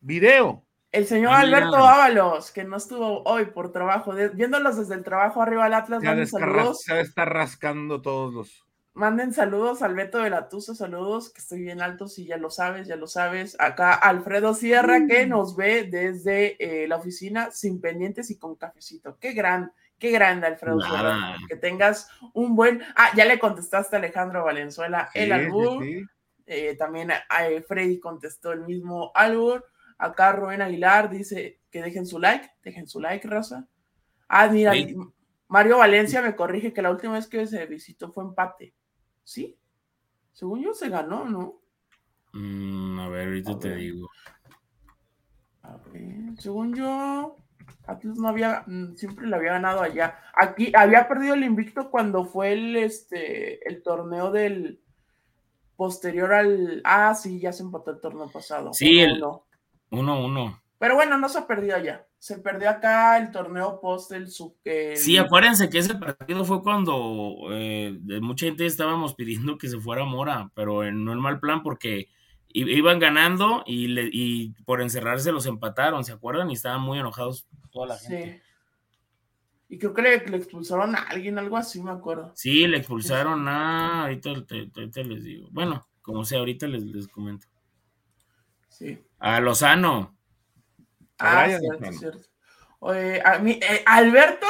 video, 0.00 0.66
el 0.92 1.06
señor 1.06 1.32
Alberto 1.32 1.76
Ábalos, 1.76 2.50
que 2.50 2.64
no 2.64 2.76
estuvo 2.76 3.22
hoy 3.24 3.46
por 3.46 3.72
trabajo, 3.72 4.12
viéndolos 4.34 4.76
desde 4.76 4.94
el 4.94 5.02
trabajo 5.02 5.40
arriba 5.40 5.64
al 5.64 5.74
Atlas, 5.74 6.02
manden 6.02 6.26
saludos. 6.26 6.82
Se 6.82 7.00
está 7.00 7.24
rascando 7.24 8.02
todos 8.02 8.34
los. 8.34 8.66
Manden 8.94 9.32
saludos 9.32 9.80
al 9.80 9.94
Beto 9.94 10.18
de 10.18 10.28
la 10.28 10.50
Tusa, 10.50 10.74
saludos, 10.74 11.32
que 11.32 11.40
estoy 11.40 11.62
bien 11.62 11.80
alto, 11.80 12.08
si 12.08 12.26
ya 12.26 12.36
lo 12.36 12.50
sabes, 12.50 12.86
ya 12.86 12.96
lo 12.96 13.06
sabes. 13.06 13.56
Acá 13.58 13.94
Alfredo 13.94 14.52
Sierra, 14.52 15.06
que 15.08 15.24
mm. 15.24 15.30
nos 15.30 15.56
ve 15.56 15.84
desde 15.84 16.56
eh, 16.62 16.86
la 16.86 16.96
oficina 16.96 17.50
sin 17.52 17.80
pendientes 17.80 18.30
y 18.30 18.38
con 18.38 18.56
cafecito. 18.56 19.16
Qué 19.18 19.32
gran, 19.32 19.72
qué 19.98 20.10
grande, 20.10 20.46
Alfredo 20.46 20.78
Sierra. 20.82 21.36
Que 21.48 21.56
tengas 21.56 22.06
un 22.34 22.54
buen. 22.54 22.82
Ah, 22.94 23.12
ya 23.16 23.24
le 23.24 23.38
contestaste 23.38 23.96
a 23.96 23.98
Alejandro 23.98 24.44
Valenzuela, 24.44 25.08
el 25.14 25.32
albur. 25.32 25.82
Eh, 26.44 26.76
también 26.76 27.12
a, 27.12 27.24
Freddy 27.66 27.98
contestó 27.98 28.52
el 28.52 28.60
mismo 28.60 29.10
algo. 29.14 29.62
Acá 30.02 30.32
Rubén 30.32 30.60
Aguilar 30.60 31.08
dice 31.08 31.60
que 31.70 31.80
dejen 31.80 32.06
su 32.06 32.18
like, 32.18 32.50
dejen 32.64 32.88
su 32.88 32.98
like, 32.98 33.26
raza. 33.28 33.68
Ah, 34.28 34.48
mira, 34.48 34.72
Mario 35.46 35.78
Valencia 35.78 36.20
me 36.20 36.34
corrige 36.34 36.72
que 36.72 36.82
la 36.82 36.90
última 36.90 37.12
vez 37.12 37.28
que 37.28 37.46
se 37.46 37.64
visitó 37.66 38.10
fue 38.10 38.24
empate. 38.24 38.74
¿Sí? 39.22 39.56
Según 40.32 40.60
yo 40.60 40.74
se 40.74 40.88
ganó, 40.88 41.24
¿no? 41.24 41.60
Mm, 42.32 42.98
a 42.98 43.08
ver, 43.10 43.28
ahorita 43.28 43.58
te 43.60 43.76
digo. 43.76 44.08
A 45.62 45.76
ver, 45.92 46.36
según 46.40 46.74
yo, 46.74 47.36
Atlas 47.86 48.16
no 48.16 48.26
había, 48.26 48.64
mm, 48.66 48.96
siempre 48.96 49.28
le 49.28 49.36
había 49.36 49.52
ganado 49.52 49.82
allá. 49.82 50.18
Aquí 50.34 50.72
había 50.74 51.06
perdido 51.06 51.34
el 51.34 51.44
invicto 51.44 51.92
cuando 51.92 52.24
fue 52.24 52.54
el, 52.54 52.74
este, 52.74 53.68
el 53.68 53.84
torneo 53.84 54.32
del 54.32 54.82
posterior 55.76 56.32
al. 56.32 56.80
Ah, 56.82 57.14
sí, 57.14 57.38
ya 57.38 57.52
se 57.52 57.62
empató 57.62 57.92
el 57.92 58.00
torneo 58.00 58.28
pasado. 58.32 58.72
Sí, 58.72 58.98
el 58.98 59.22
1-1. 59.92 60.60
Pero 60.78 60.96
bueno, 60.96 61.16
no 61.16 61.28
se 61.28 61.42
perdido 61.42 61.76
allá. 61.76 62.06
Se 62.18 62.38
perdió 62.38 62.70
acá 62.70 63.16
el 63.18 63.30
torneo 63.30 63.80
post 63.80 64.10
del 64.10 64.28
sub. 64.28 64.56
Sí, 64.96 65.16
acuérdense 65.16 65.70
que 65.70 65.78
ese 65.78 65.94
partido 65.94 66.44
fue 66.44 66.62
cuando 66.62 67.36
eh, 67.52 67.96
mucha 68.20 68.46
gente 68.46 68.66
estábamos 68.66 69.14
pidiendo 69.14 69.58
que 69.58 69.68
se 69.68 69.78
fuera 69.78 70.04
Mora, 70.04 70.50
pero 70.54 70.90
no 70.90 71.12
el 71.12 71.18
mal 71.20 71.38
plan 71.38 71.62
porque 71.62 72.08
iban 72.54 72.98
ganando 72.98 73.62
y, 73.64 73.86
y 74.12 74.50
por 74.64 74.82
encerrarse 74.82 75.32
los 75.32 75.46
empataron, 75.46 76.04
¿se 76.04 76.12
acuerdan? 76.12 76.50
Y 76.50 76.54
estaban 76.54 76.82
muy 76.82 76.98
enojados 76.98 77.46
toda 77.70 77.86
la 77.86 77.98
gente. 77.98 78.42
Sí. 78.42 78.52
Y 79.72 79.78
creo 79.78 79.94
que 79.94 80.02
le, 80.02 80.36
expulsaron 80.36 80.94
a 80.94 81.02
alguien, 81.04 81.38
algo 81.38 81.56
así, 81.56 81.82
me 81.82 81.92
acuerdo. 81.92 82.30
Sí, 82.34 82.66
le 82.66 82.76
expulsaron 82.76 83.48
a. 83.48 84.02
Ahorita, 84.02 84.30
les 85.02 85.24
digo. 85.24 85.48
Bueno, 85.50 85.88
como 86.02 86.26
sea, 86.26 86.40
ahorita 86.40 86.66
les, 86.66 86.82
les 86.82 87.08
comento. 87.08 87.46
Sí. 88.72 89.04
A 89.18 89.40
Lozano. 89.40 90.16
Ah, 91.18 91.46
cierto, 91.46 91.92
cierto. 91.92 92.28
Oye, 92.80 93.22
a 93.24 93.38
mí, 93.38 93.60
eh, 93.62 93.84
Alberto 93.86 94.46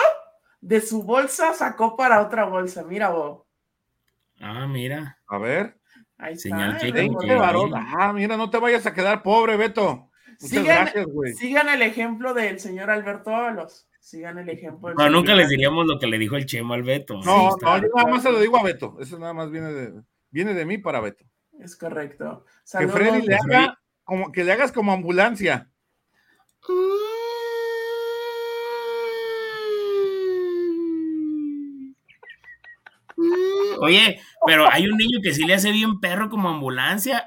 de 0.60 0.80
su 0.80 1.02
bolsa 1.02 1.52
sacó 1.52 1.96
para 1.96 2.22
otra 2.22 2.44
bolsa. 2.44 2.84
Mira, 2.84 3.10
vos. 3.10 3.42
Ah, 4.40 4.66
mira. 4.66 5.18
A 5.26 5.38
ver. 5.38 5.76
Ahí 6.16 6.38
Señal 6.38 6.78
Ah, 7.74 8.12
mira, 8.14 8.36
no 8.36 8.48
te 8.48 8.58
vayas 8.58 8.86
a 8.86 8.94
quedar 8.94 9.22
pobre, 9.22 9.56
Beto. 9.56 10.08
Muchas 10.40 10.48
sigan, 10.48 10.64
gracias, 10.64 11.06
güey. 11.06 11.32
Sigan 11.34 11.68
el 11.68 11.82
ejemplo 11.82 12.32
del 12.32 12.60
señor 12.60 12.90
Alberto 12.90 13.34
Ábalos. 13.34 13.88
Sigan 14.00 14.38
el 14.38 14.48
ejemplo. 14.48 14.94
No, 14.94 15.10
nunca 15.10 15.34
les 15.34 15.48
diríamos 15.48 15.86
lo 15.86 15.98
que 15.98 16.06
le 16.06 16.18
dijo 16.18 16.36
el 16.36 16.46
Chemo 16.46 16.74
al 16.74 16.84
Beto. 16.84 17.20
No, 17.24 17.56
no, 17.60 17.78
yo 17.78 17.88
nada 17.94 18.08
más 18.08 18.22
se 18.22 18.32
lo 18.32 18.40
digo 18.40 18.56
a 18.56 18.62
Beto. 18.62 18.96
Eso 19.00 19.18
nada 19.18 19.32
más 19.32 19.50
viene 19.50 19.72
de, 19.72 20.02
viene 20.30 20.54
de 20.54 20.64
mí 20.64 20.78
para 20.78 21.00
Beto. 21.00 21.24
Es 21.58 21.76
correcto. 21.76 22.44
que 22.78 22.88
Freddy 22.88 23.26
le 23.26 23.34
haga 23.36 23.78
como 24.04 24.32
que 24.32 24.44
le 24.44 24.52
hagas 24.52 24.72
como 24.72 24.92
ambulancia. 24.92 25.70
Oye, 33.82 34.20
pero 34.46 34.70
hay 34.70 34.86
un 34.86 34.96
niño 34.96 35.18
que 35.22 35.32
sí 35.32 35.44
le 35.44 35.54
hace 35.54 35.72
bien 35.72 36.00
perro 36.00 36.28
como 36.30 36.48
ambulancia. 36.48 37.26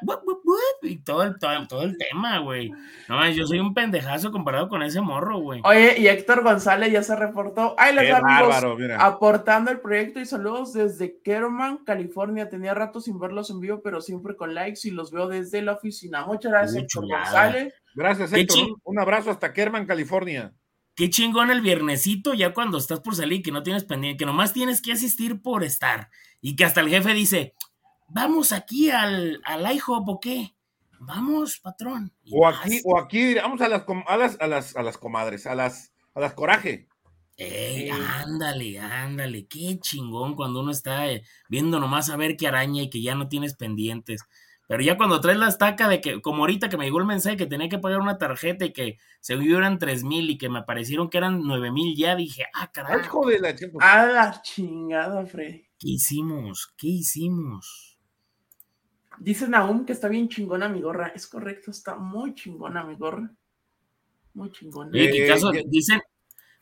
Y 0.82 0.98
todo 0.98 1.24
el, 1.24 1.38
todo, 1.38 1.84
el 1.84 1.98
tema, 1.98 2.40
güey. 2.40 2.72
No, 3.10 3.30
yo 3.30 3.46
soy 3.46 3.60
un 3.60 3.74
pendejazo 3.74 4.32
comparado 4.32 4.70
con 4.70 4.84
ese 4.84 5.02
morro, 5.02 5.40
güey. 5.40 5.62
Oye, 5.64 6.00
y 6.00 6.08
Héctor 6.08 6.44
González 6.44 6.92
ya 6.92 7.04
se 7.04 7.16
reportó. 7.16 7.76
Ay, 7.78 7.94
los 7.94 8.10
amigos 8.10 8.56
aportando 8.98 9.72
el 9.72 9.80
proyecto 9.80 10.20
y 10.20 10.26
saludos 10.26 10.74
desde 10.74 11.22
Kerman, 11.22 11.84
California. 11.86 12.50
Tenía 12.50 12.74
rato 12.74 13.02
sin 13.02 13.20
verlos 13.20 13.50
en 13.50 13.60
vivo, 13.60 13.82
pero 13.84 14.02
siempre 14.02 14.36
con 14.36 14.54
likes 14.54 14.82
y 14.84 14.92
los 14.92 15.12
veo 15.12 15.28
desde 15.28 15.62
la 15.62 15.74
oficina. 15.74 16.26
Muchas 16.26 16.52
gracias, 16.52 16.84
Héctor 16.84 17.08
González. 17.08 17.74
Gracias, 17.94 18.34
Héctor. 18.34 18.78
Un 18.84 19.00
abrazo 19.00 19.32
hasta 19.32 19.54
Kerman, 19.54 19.86
California 19.86 20.54
qué 20.96 21.10
chingón 21.10 21.52
el 21.52 21.62
viernesito, 21.62 22.34
ya 22.34 22.54
cuando 22.54 22.78
estás 22.78 23.02
por 23.02 23.16
salir, 23.16 23.44
que 23.44 23.52
no 23.52 23.64
tienes 23.64 23.84
pendiente, 23.84 24.18
que 24.18 24.26
nomás 24.26 24.54
tienes 24.54 24.82
que 24.82 24.94
asistir 24.94 25.42
por 25.42 25.64
estar. 25.64 26.10
Y 26.42 26.56
que 26.56 26.66
hasta 26.66 26.82
el 26.82 26.90
jefe 26.90 27.14
dice, 27.14 27.54
vamos 28.08 28.52
aquí 28.52 28.90
al, 28.90 29.42
al 29.44 29.76
IHOP 29.76 30.10
o 30.10 30.20
qué. 30.20 30.56
Vamos, 31.00 31.60
patrón. 31.60 32.14
o 32.32 32.48
aquí, 32.48 32.82
o 32.84 32.98
aquí, 32.98 33.36
vamos 33.36 33.62
a 33.62 33.68
las, 33.68 33.84
a 34.08 34.18
las, 34.18 34.42
a 34.42 34.48
las, 34.48 34.76
a 34.76 34.82
las 34.82 34.98
comadres, 34.98 35.46
a 35.46 35.54
las, 35.54 35.94
a 36.14 36.20
las 36.20 36.34
coraje. 36.34 36.88
Ey, 37.38 37.90
ándale, 37.90 38.80
ándale, 38.80 39.46
qué 39.46 39.78
chingón 39.80 40.36
cuando 40.36 40.62
uno 40.62 40.72
está 40.72 41.12
eh, 41.12 41.24
viendo 41.50 41.82
nomás 41.82 42.10
a 42.10 42.16
ver 42.16 42.38
qué 42.38 42.48
araña 42.48 42.84
y 42.84 42.90
que 42.90 43.02
ya 43.02 43.14
no 43.14 43.28
tienes 43.28 43.56
pendientes. 43.56 44.22
Pero 44.68 44.82
ya 44.82 44.98
cuando 44.98 45.22
traes 45.22 45.38
la 45.38 45.48
estaca 45.48 45.88
de 45.88 46.02
que, 46.02 46.22
como 46.22 46.40
ahorita 46.40 46.70
que 46.70 46.78
me 46.78 46.86
llegó 46.86 47.00
el 47.00 47.06
mensaje 47.06 47.38
que 47.38 47.46
tenía 47.46 47.70
que 47.70 47.78
pagar 47.78 48.00
una 48.00 48.18
tarjeta 48.18 48.66
y 48.66 48.74
que 48.74 48.98
se 49.20 49.34
eran 49.34 49.78
tres 49.78 50.04
mil 50.04 50.30
y 50.30 50.38
que 50.38 50.50
me 50.50 50.64
parecieron 50.64 51.10
que 51.10 51.20
eran 51.20 51.42
nueve 51.44 51.72
mil, 51.72 51.96
ya 51.96 52.16
dije, 52.16 52.46
ah, 52.54 52.72
carajo. 52.72 53.28
de 53.28 53.40
la 53.40 53.56
A 53.80 54.06
la 54.08 54.42
chingada, 54.42 55.26
Freddy. 55.26 55.68
¿Qué 55.78 55.90
hicimos? 55.90 56.74
¿Qué 56.78 56.88
hicimos? 56.88 58.00
Dicen 59.20 59.54
aún 59.56 59.86
que 59.86 59.94
está 59.94 60.08
bien 60.08 60.30
chingona 60.30 60.68
mi 60.68 60.82
gorra. 60.82 61.12
Es 61.16 61.28
correcto, 61.28 61.72
está 61.72 61.96
muy 61.96 62.34
chingona 62.34 62.84
mi 62.84 62.96
gorra. 62.96 63.32
Muy 64.34 64.52
chingona. 64.52 64.92
¿qué 64.92 65.28
caso? 65.28 65.52
Dicen, 65.68 66.02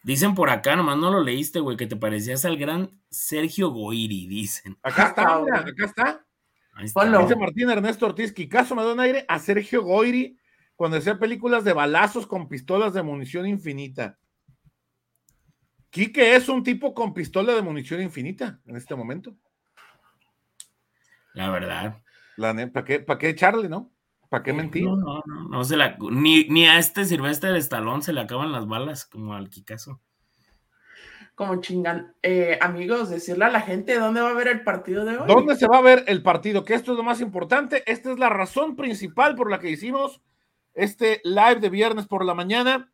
dicen 0.03 0.36
por 0.36 0.50
acá, 0.50 0.75
nomás 0.75 0.98
no 0.98 1.10
lo 1.10 1.24
leíste, 1.24 1.60
güey, 1.60 1.77
que 1.77 1.88
te 1.88 1.95
parecías 1.95 2.45
al 2.45 2.57
gran 2.57 3.01
Sergio 3.10 3.69
Goiri, 3.69 4.27
dicen. 4.27 4.77
Acá 4.83 5.07
está, 5.07 5.39
mira, 5.39 5.60
acá 5.60 5.86
está. 5.86 6.25
Dice 6.81 7.35
Martín 7.35 7.69
Ernesto 7.69 8.05
Ortiz, 8.05 8.33
caso 8.49 8.75
me 8.75 8.83
da 8.83 8.93
un 8.93 8.99
aire 8.99 9.25
a 9.27 9.39
Sergio 9.39 9.83
Goiri 9.83 10.37
cuando 10.75 10.97
hacía 10.97 11.19
películas 11.19 11.63
de 11.63 11.73
balazos 11.73 12.25
con 12.25 12.49
pistolas 12.49 12.93
de 12.93 13.03
munición 13.03 13.45
infinita. 13.45 14.17
Quique 15.89 16.35
es 16.35 16.49
un 16.49 16.63
tipo 16.63 16.95
con 16.95 17.13
pistola 17.13 17.53
de 17.53 17.61
munición 17.61 18.01
infinita 18.01 18.59
en 18.65 18.75
este 18.75 18.95
momento. 18.95 19.35
La 21.33 21.51
verdad. 21.51 22.01
¿Para 22.35 22.85
qué, 22.85 23.05
qué 23.19 23.29
echarle, 23.29 23.69
no? 23.69 23.91
¿Para 24.29 24.43
qué 24.43 24.53
mentir? 24.53 24.85
No, 24.85 24.95
no, 24.95 25.21
no, 25.25 25.49
no 25.49 25.63
se 25.63 25.77
la, 25.77 25.95
ni, 25.99 26.45
ni 26.45 26.65
a 26.65 26.79
este 26.79 27.05
Silvestre 27.05 27.51
de 27.51 27.59
Estalón 27.59 28.01
se 28.01 28.13
le 28.13 28.21
acaban 28.21 28.51
las 28.51 28.65
balas 28.65 29.05
como 29.05 29.35
al 29.35 29.49
Kikazo 29.49 30.01
como 31.35 31.61
chingan. 31.61 32.13
Eh, 32.21 32.57
amigos, 32.61 33.09
decirle 33.09 33.45
a 33.45 33.49
la 33.49 33.61
gente 33.61 33.97
dónde 33.97 34.21
va 34.21 34.29
a 34.29 34.33
ver 34.33 34.47
el 34.47 34.63
partido 34.63 35.05
de 35.05 35.17
hoy. 35.17 35.27
¿Dónde 35.27 35.55
se 35.55 35.67
va 35.67 35.77
a 35.77 35.81
ver 35.81 36.03
el 36.07 36.21
partido? 36.21 36.63
Que 36.63 36.73
esto 36.73 36.91
es 36.91 36.97
lo 36.97 37.03
más 37.03 37.21
importante. 37.21 37.83
Esta 37.85 38.11
es 38.11 38.19
la 38.19 38.29
razón 38.29 38.75
principal 38.75 39.35
por 39.35 39.49
la 39.49 39.59
que 39.59 39.69
hicimos 39.69 40.21
este 40.73 41.21
live 41.23 41.59
de 41.59 41.69
viernes 41.69 42.07
por 42.07 42.25
la 42.25 42.33
mañana. 42.33 42.91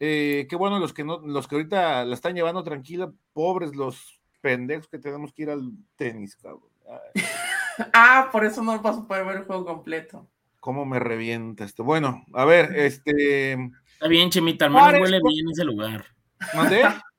Eh, 0.00 0.46
qué 0.48 0.56
bueno 0.56 0.78
los 0.78 0.92
que 0.92 1.04
no, 1.04 1.18
los 1.20 1.46
que 1.46 1.56
ahorita 1.56 2.04
la 2.04 2.14
están 2.14 2.34
llevando 2.34 2.62
tranquila, 2.62 3.12
pobres 3.32 3.74
los 3.76 4.20
pendejos 4.40 4.88
que 4.88 4.98
tenemos 4.98 5.32
que 5.32 5.42
ir 5.42 5.50
al 5.50 5.72
tenis, 5.96 6.36
cabrón. 6.36 6.70
ah, 7.92 8.28
por 8.30 8.44
eso 8.44 8.62
no 8.62 8.78
vas 8.80 8.98
a 8.98 9.06
poder 9.06 9.24
ver 9.24 9.36
el 9.38 9.44
juego 9.44 9.64
completo. 9.64 10.28
¿Cómo 10.60 10.84
me 10.84 10.98
revienta 10.98 11.64
esto? 11.64 11.84
Bueno, 11.84 12.24
a 12.32 12.44
ver, 12.44 12.74
este. 12.76 13.52
Está 13.92 14.08
bien, 14.08 14.30
Chemita, 14.30 14.66
al 14.66 14.72
menos 14.72 15.00
huele 15.00 15.20
bien 15.22 15.48
ese 15.50 15.64
lugar. 15.64 16.06
¿Mandé? 16.54 16.82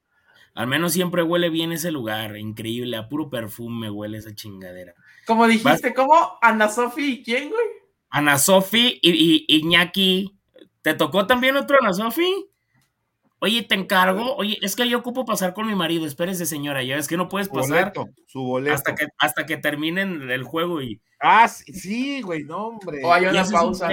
Al 0.55 0.67
menos 0.67 0.93
siempre 0.93 1.21
huele 1.21 1.49
bien 1.49 1.73
ese 1.73 1.91
lugar, 1.91 2.37
increíble, 2.37 2.95
a 2.95 3.09
puro 3.09 3.29
perfume 3.29 3.89
huele 3.89 4.19
esa 4.19 4.33
chingadera. 4.33 4.93
Como 5.27 5.47
dijiste, 5.47 5.93
¿cómo? 5.93 6.39
¿Ana 6.41 6.69
Sofi 6.69 7.11
y 7.11 7.23
quién, 7.23 7.49
güey? 7.49 7.65
Ana 8.09 8.37
Sofi 8.37 8.97
y, 9.01 9.45
Iñaki. 9.49 10.39
¿Te 10.81 10.93
tocó 10.93 11.27
también 11.27 11.57
otro 11.57 11.77
Ana 11.81 11.91
Sofi? 11.91 12.47
Oye, 13.39 13.63
te 13.63 13.75
encargo. 13.75 14.33
Oye, 14.37 14.57
es 14.61 14.77
que 14.77 14.87
yo 14.87 14.97
ocupo 14.99 15.25
pasar 15.25 15.53
con 15.53 15.67
mi 15.67 15.75
marido. 15.75 16.05
Espérese, 16.05 16.45
señora. 16.45 16.83
Ya 16.83 16.95
ves 16.95 17.09
que 17.09 17.17
no 17.17 17.27
puedes 17.27 17.49
pasar. 17.49 17.91
su 18.25 18.41
boleto. 18.41 18.73
Hasta 18.73 18.95
que, 18.95 19.07
hasta 19.17 19.45
que 19.45 19.57
terminen 19.57 20.31
el 20.31 20.43
juego 20.43 20.81
y. 20.81 21.01
Ah, 21.19 21.49
sí, 21.49 22.21
güey, 22.21 22.45
no, 22.45 22.67
hombre. 22.67 23.01
O 23.03 23.13
hay 23.13 23.25
una 23.25 23.43
pausa. 23.43 23.89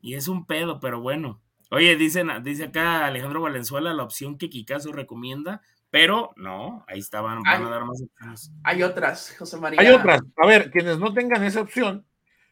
y 0.00 0.14
es 0.14 0.28
un 0.28 0.46
pedo, 0.46 0.80
pero 0.80 1.02
bueno. 1.02 1.42
Oye, 1.70 1.94
dicen, 1.96 2.30
dice 2.42 2.64
acá 2.64 3.04
Alejandro 3.06 3.42
Valenzuela 3.42 3.92
la 3.92 4.02
opción 4.02 4.38
que 4.38 4.48
Kikazo 4.48 4.92
recomienda 4.92 5.60
pero 5.90 6.32
no, 6.36 6.84
ahí 6.86 7.00
estaban, 7.00 7.42
van 7.42 7.64
a 7.64 7.68
dar 7.70 7.84
más 7.84 8.00
opciones. 8.00 8.52
Hay 8.62 8.82
otras, 8.82 9.34
José 9.36 9.56
María. 9.58 9.80
Hay 9.80 9.88
otras. 9.88 10.20
A 10.36 10.46
ver, 10.46 10.70
quienes 10.70 10.98
no 10.98 11.12
tengan 11.12 11.42
esa 11.42 11.60
opción, 11.60 12.06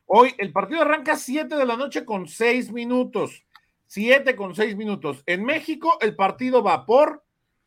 hoy 0.07 0.35
el 0.39 0.53
partido 0.53 0.83
arranca 0.83 1.17
7 1.17 1.57
de 1.57 1.67
la 1.67 1.77
noche 1.77 2.05
con 2.05 2.27
6 2.27 2.73
minutos. 2.73 3.45
7 3.87 4.35
con 4.37 4.55
6 4.55 4.77
minutos. 4.77 5.23
En 5.25 5.45
México, 5.45 5.99
el 6.01 6.17
partido 6.17 6.63
va 6.63 6.85
por 6.85 7.25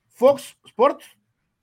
Fox 0.10 0.58
Sports, 0.66 1.06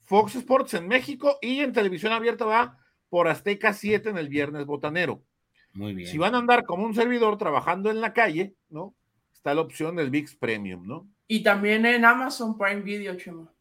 Fox 0.05 0.35
Sports 0.37 0.75
en 0.75 0.89
México 0.89 1.39
y 1.43 1.61
en 1.61 1.73
televisión 1.73 2.13
abierta 2.13 2.45
va 2.45 2.79
por 3.11 3.29
Azteca 3.29 3.73
7 3.73 4.09
en 4.09 4.19
el 4.19 4.29
viernes 4.29 4.65
botanero. 4.65 5.23
Muy 5.75 5.95
bien. 5.95 6.09
Si 6.09 6.17
van 6.19 6.35
a 6.35 6.39
andar 6.39 6.65
como 6.65 6.85
un 6.85 6.95
servidor 6.95 7.37
trabajando 7.37 7.91
en 7.91 8.01
la 8.01 8.15
calle, 8.15 8.55
¿no? 8.71 8.95
Está 9.33 9.55
la 9.55 9.61
opción 9.61 9.97
del 9.97 10.11
VIX 10.11 10.35
Premium, 10.37 10.87
¿no? 10.87 11.09
Y 11.29 11.43
también 11.43 11.85
en 11.87 12.05
Amazon 12.05 12.57
Prime 12.57 12.81
Video, 12.81 13.15
Chema. 13.17 13.53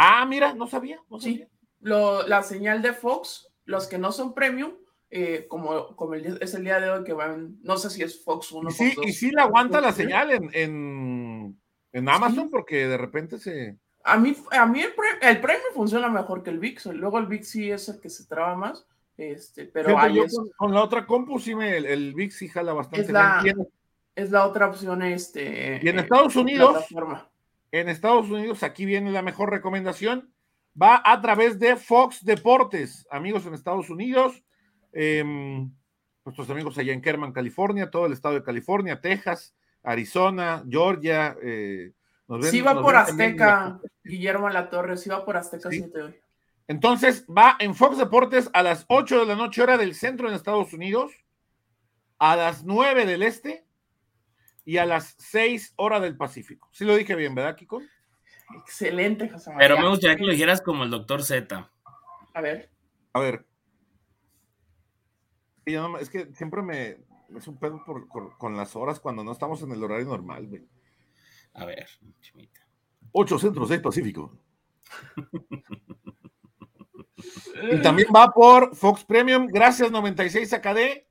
Ah, 0.00 0.24
mira, 0.26 0.54
no 0.54 0.68
sabía. 0.68 1.00
No 1.10 1.18
sí, 1.18 1.44
Lo, 1.80 2.26
la 2.26 2.42
señal 2.44 2.82
de 2.82 2.92
Fox, 2.92 3.48
los 3.64 3.88
que 3.88 3.98
no 3.98 4.12
son 4.12 4.32
premium, 4.32 4.72
eh, 5.10 5.46
como, 5.48 5.96
como 5.96 6.14
el, 6.14 6.38
es 6.40 6.54
el 6.54 6.62
día 6.62 6.78
de 6.78 6.90
hoy 6.90 7.02
que 7.02 7.12
van, 7.12 7.58
no 7.62 7.76
sé 7.76 7.90
si 7.90 8.02
es 8.02 8.22
Fox 8.22 8.52
1. 8.52 8.70
Y 8.70 8.72
sí, 8.72 8.94
y 9.02 9.12
sí 9.12 9.30
le 9.32 9.40
aguanta 9.40 9.80
la 9.80 9.92
señal 9.92 10.30
en, 10.30 11.58
en, 11.92 12.08
Amazon 12.08 12.48
porque 12.48 12.86
de 12.86 12.96
repente 12.96 13.38
se... 13.38 13.76
A 14.04 14.16
mí, 14.16 14.36
a 14.52 14.66
mí 14.66 14.80
el, 14.82 14.92
el 15.20 15.40
premio 15.40 15.64
funciona 15.74 16.08
mejor 16.08 16.44
que 16.44 16.50
el 16.50 16.60
VIX, 16.60 16.86
luego 16.86 17.18
el 17.18 17.26
VIX 17.26 17.48
sí 17.48 17.70
es 17.70 17.88
el 17.88 18.00
que 18.00 18.08
se 18.08 18.26
traba 18.26 18.54
más, 18.54 18.86
este, 19.16 19.64
pero 19.64 19.96
con, 20.56 20.72
la 20.72 20.82
otra 20.82 21.06
compu 21.06 21.40
sí 21.40 21.56
me, 21.56 21.76
el, 21.76 21.86
el 21.86 22.14
VIX 22.14 22.36
sí 22.36 22.48
jala 22.48 22.72
bastante. 22.72 23.00
Es 23.00 23.10
la, 23.10 23.42
es 24.14 24.30
la 24.30 24.46
otra 24.46 24.68
opción 24.68 25.02
este, 25.02 25.80
y 25.82 25.88
en 25.88 25.98
Estados 25.98 26.36
Unidos, 26.36 26.86
en 27.72 27.88
Estados 27.88 28.30
Unidos, 28.30 28.62
aquí 28.62 28.84
viene 28.84 29.10
la 29.10 29.22
mejor 29.22 29.50
recomendación, 29.50 30.32
va 30.80 31.02
a 31.04 31.20
través 31.20 31.58
de 31.58 31.76
Fox 31.76 32.24
Deportes, 32.24 33.06
amigos 33.10 33.46
en 33.46 33.54
Estados 33.54 33.90
Unidos, 33.90 34.42
eh, 34.92 35.24
nuestros 36.24 36.50
amigos 36.50 36.78
allá 36.78 36.92
en 36.92 37.00
Kerman, 37.00 37.32
California, 37.32 37.90
todo 37.90 38.06
el 38.06 38.12
estado 38.12 38.34
de 38.34 38.42
California, 38.42 39.00
Texas, 39.00 39.54
Arizona, 39.82 40.64
Georgia. 40.68 41.36
Eh, 41.42 41.92
sí 42.42 42.60
va 42.60 42.80
por 42.80 42.96
Azteca, 42.96 43.80
Guillermo 44.04 44.48
La 44.50 44.68
Torre, 44.68 44.96
sí 44.96 45.08
va 45.08 45.24
por 45.24 45.36
Azteca 45.36 45.70
sí. 45.70 45.84
hoy. 45.94 46.14
Entonces 46.66 47.24
va 47.26 47.56
en 47.58 47.74
Fox 47.74 47.96
Deportes 47.96 48.50
a 48.52 48.62
las 48.62 48.84
8 48.88 49.20
de 49.20 49.26
la 49.26 49.36
noche, 49.36 49.62
hora 49.62 49.78
del 49.78 49.94
centro 49.94 50.28
en 50.28 50.34
Estados 50.34 50.74
Unidos, 50.74 51.12
a 52.18 52.36
las 52.36 52.64
9 52.64 53.06
del 53.06 53.22
este 53.22 53.64
y 54.68 54.76
a 54.76 54.86
las 54.86 55.14
6 55.18 55.74
hora 55.76 56.00
del 56.00 56.16
Pacífico. 56.16 56.68
Sí 56.72 56.84
lo 56.84 56.94
dije 56.94 57.14
bien, 57.14 57.34
¿verdad, 57.34 57.56
Kiko? 57.56 57.80
Excelente, 58.60 59.28
José 59.28 59.50
María. 59.50 59.68
Pero 59.68 59.80
me 59.80 59.88
gustaría 59.88 60.16
que 60.16 60.24
lo 60.24 60.32
dijeras 60.32 60.60
como 60.60 60.84
el 60.84 60.90
doctor 60.90 61.22
Z. 61.22 61.70
A 62.34 62.40
ver. 62.40 62.70
A 63.12 63.20
ver 63.20 63.48
es 66.00 66.08
que 66.08 66.32
siempre 66.34 66.62
me 66.62 66.98
es 67.36 67.46
un 67.46 67.58
pedo 67.58 67.82
con 68.38 68.56
las 68.56 68.74
horas 68.74 69.00
cuando 69.00 69.22
no 69.22 69.32
estamos 69.32 69.62
en 69.62 69.72
el 69.72 69.84
horario 69.84 70.06
normal, 70.06 70.46
güey. 70.46 70.66
A 71.54 71.66
ver, 71.66 71.86
chimita. 72.20 72.60
8 73.12 73.38
centros 73.38 73.68
del 73.68 73.82
Pacífico. 73.82 74.38
y 77.72 77.82
también 77.82 78.08
va 78.14 78.30
por 78.30 78.74
Fox 78.74 79.04
Premium. 79.04 79.46
Gracias, 79.46 79.90
96 79.90 80.52
AKD. 80.54 81.07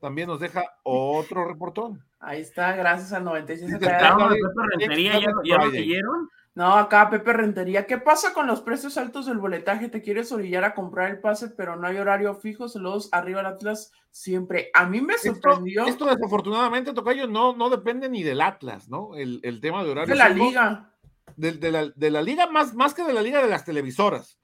También 0.00 0.28
nos 0.28 0.40
deja 0.40 0.62
otro 0.82 1.46
reportón. 1.46 2.04
Ahí 2.20 2.40
está, 2.40 2.74
gracias 2.76 3.12
al 3.12 3.24
96 3.24 3.74
AKD. 3.74 3.82
¿Ya, 3.82 5.20
ya 5.44 5.56
lo 5.58 5.70
leyeron? 5.70 6.28
No, 6.54 6.74
acá 6.74 7.10
Pepe 7.10 7.32
Rentería. 7.32 7.84
¿Qué 7.84 7.98
pasa 7.98 8.32
con 8.32 8.46
los 8.46 8.60
precios 8.60 8.96
altos 8.96 9.26
del 9.26 9.38
boletaje? 9.38 9.88
Te 9.88 10.02
quieres 10.02 10.30
orillar 10.30 10.62
a 10.62 10.74
comprar 10.74 11.10
el 11.10 11.20
pase, 11.20 11.48
pero 11.48 11.74
no 11.74 11.88
hay 11.88 11.96
horario 11.96 12.32
fijo. 12.34 12.68
Saludos 12.68 13.08
arriba 13.10 13.40
al 13.40 13.46
Atlas 13.46 13.92
siempre. 14.12 14.70
A 14.72 14.86
mí 14.86 15.00
me 15.00 15.18
sorprendió. 15.18 15.84
Esto, 15.84 16.06
desafortunadamente, 16.06 16.92
Tocayo, 16.92 17.26
no, 17.26 17.56
no 17.56 17.70
depende 17.70 18.08
ni 18.08 18.22
del 18.22 18.40
Atlas, 18.40 18.88
¿no? 18.88 19.16
El, 19.16 19.60
tema 19.60 19.82
de 19.82 19.90
horario. 19.90 20.14
De 20.14 20.18
la 20.18 20.28
liga. 20.28 20.92
De, 21.36 22.10
la, 22.10 22.22
liga, 22.22 22.46
más, 22.46 22.72
más 22.74 22.94
que 22.94 23.02
de 23.02 23.12
la 23.12 23.22
liga 23.22 23.42
de 23.42 23.48
las 23.48 23.64
televisoras. 23.64 24.38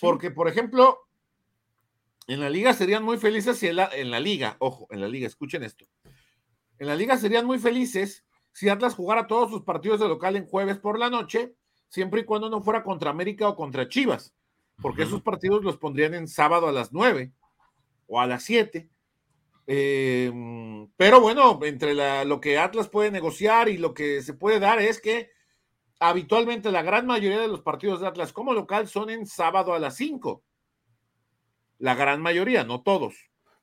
Porque, 0.00 0.30
por 0.30 0.48
ejemplo, 0.48 1.00
en 2.26 2.40
la 2.40 2.50
liga 2.50 2.72
serían 2.72 3.02
muy 3.02 3.18
felices 3.18 3.58
si 3.58 3.66
en 3.66 3.76
la, 3.76 3.90
en 3.92 4.10
la 4.10 4.20
liga, 4.20 4.56
ojo, 4.60 4.86
en 4.90 5.00
la 5.00 5.08
liga, 5.08 5.26
escuchen 5.26 5.62
esto. 5.62 5.86
En 6.78 6.86
la 6.86 6.96
liga 6.96 7.16
serían 7.16 7.46
muy 7.46 7.58
felices 7.58 8.24
si 8.52 8.68
Atlas 8.68 8.94
jugara 8.94 9.26
todos 9.26 9.50
sus 9.50 9.62
partidos 9.62 10.00
de 10.00 10.08
local 10.08 10.36
en 10.36 10.46
jueves 10.46 10.78
por 10.78 10.98
la 10.98 11.10
noche, 11.10 11.54
siempre 11.88 12.20
y 12.20 12.24
cuando 12.24 12.50
no 12.50 12.62
fuera 12.62 12.82
contra 12.82 13.10
América 13.10 13.48
o 13.48 13.56
contra 13.56 13.88
Chivas, 13.88 14.34
porque 14.80 15.02
esos 15.02 15.22
partidos 15.22 15.64
los 15.64 15.78
pondrían 15.78 16.14
en 16.14 16.28
sábado 16.28 16.68
a 16.68 16.72
las 16.72 16.92
9 16.92 17.32
o 18.06 18.20
a 18.20 18.26
las 18.26 18.44
7. 18.44 18.88
Em, 19.66 20.88
pero 20.96 21.20
bueno, 21.20 21.58
entre 21.62 21.94
lo 22.24 22.40
que 22.40 22.58
Atlas 22.58 22.88
puede 22.88 23.10
negociar 23.10 23.68
y 23.68 23.78
lo 23.78 23.94
que 23.94 24.22
se 24.22 24.34
puede 24.34 24.58
dar 24.58 24.80
es 24.80 25.00
que 25.00 25.30
habitualmente 26.00 26.72
la 26.72 26.82
gran 26.82 27.06
mayoría 27.06 27.40
de 27.40 27.48
los 27.48 27.62
partidos 27.62 28.00
de 28.00 28.08
Atlas 28.08 28.32
como 28.32 28.52
local 28.52 28.88
son 28.88 29.08
en 29.08 29.26
sábado 29.26 29.72
a 29.72 29.78
las 29.78 29.96
5. 29.96 30.42
La 31.82 31.96
gran 31.96 32.22
mayoría, 32.22 32.62
no 32.62 32.82
todos. 32.82 33.16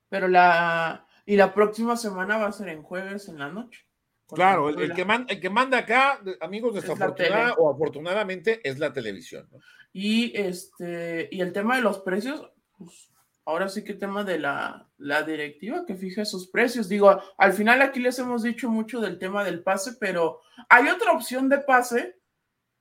Pero 0.09 0.27
la... 0.27 1.07
Y 1.25 1.37
la 1.37 1.53
próxima 1.53 1.95
semana 1.95 2.37
va 2.37 2.47
a 2.47 2.51
ser 2.51 2.67
en 2.67 2.83
jueves 2.83 3.29
en 3.29 3.39
la 3.39 3.49
noche. 3.49 3.85
Claro, 4.27 4.69
el, 4.69 4.93
que 4.93 5.05
manda, 5.05 5.31
el, 5.33 5.39
que 5.39 5.49
manda, 5.49 5.77
acá, 5.77 6.19
amigos, 6.41 6.75
desafortunadamente 6.75 7.55
o 7.57 7.71
afortunadamente, 7.71 8.59
es 8.67 8.77
la 8.77 8.91
televisión. 8.91 9.47
Y 9.93 10.35
este, 10.35 11.29
y 11.31 11.39
el 11.39 11.53
tema 11.53 11.77
de 11.77 11.81
los 11.81 11.99
precios, 11.99 12.51
pues 12.77 13.09
ahora 13.45 13.69
sí 13.69 13.85
que 13.85 13.93
tema 13.93 14.23
de 14.25 14.37
la, 14.37 14.89
la 14.97 15.23
directiva 15.23 15.85
que 15.85 15.95
fija 15.95 16.23
esos 16.23 16.47
precios. 16.47 16.89
Digo, 16.89 17.21
al 17.37 17.53
final 17.53 17.81
aquí 17.81 18.01
les 18.01 18.19
hemos 18.19 18.43
dicho 18.43 18.69
mucho 18.69 18.99
del 18.99 19.17
tema 19.17 19.45
del 19.45 19.63
pase, 19.63 19.93
pero 19.97 20.41
hay 20.67 20.89
otra 20.89 21.13
opción 21.13 21.47
de 21.47 21.59
pase 21.59 22.19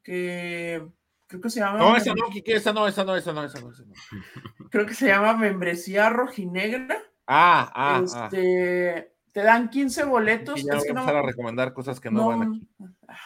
que 0.02 0.84
creo 1.28 1.40
que 1.40 1.50
se 1.50 1.60
llama. 1.60 1.78
No, 1.78 1.96
esa 1.96 2.14
no, 2.14 2.26
esa 2.34 2.72
no, 2.72 2.86
esa 2.88 3.04
no, 3.04 3.16
esa 3.16 3.32
no, 3.32 3.44
esa 3.44 3.60
no. 3.60 3.72
Creo 4.70 4.86
que 4.86 4.94
se 4.94 5.06
llama 5.06 5.36
membresía 5.36 6.10
rojinegra. 6.10 7.00
Ah, 7.26 7.70
ah, 7.74 8.02
ah. 8.14 8.24
este, 8.24 9.14
te 9.32 9.42
dan 9.42 9.70
15 9.70 10.04
boletos. 10.04 10.58
es 10.58 10.84
que 10.84 10.92
no 10.92 11.02
a 11.02 11.22
recomendar 11.22 11.72
cosas 11.72 12.00
que 12.00 12.10
no, 12.10 12.28
van 12.28 12.42
aquí. 12.42 12.68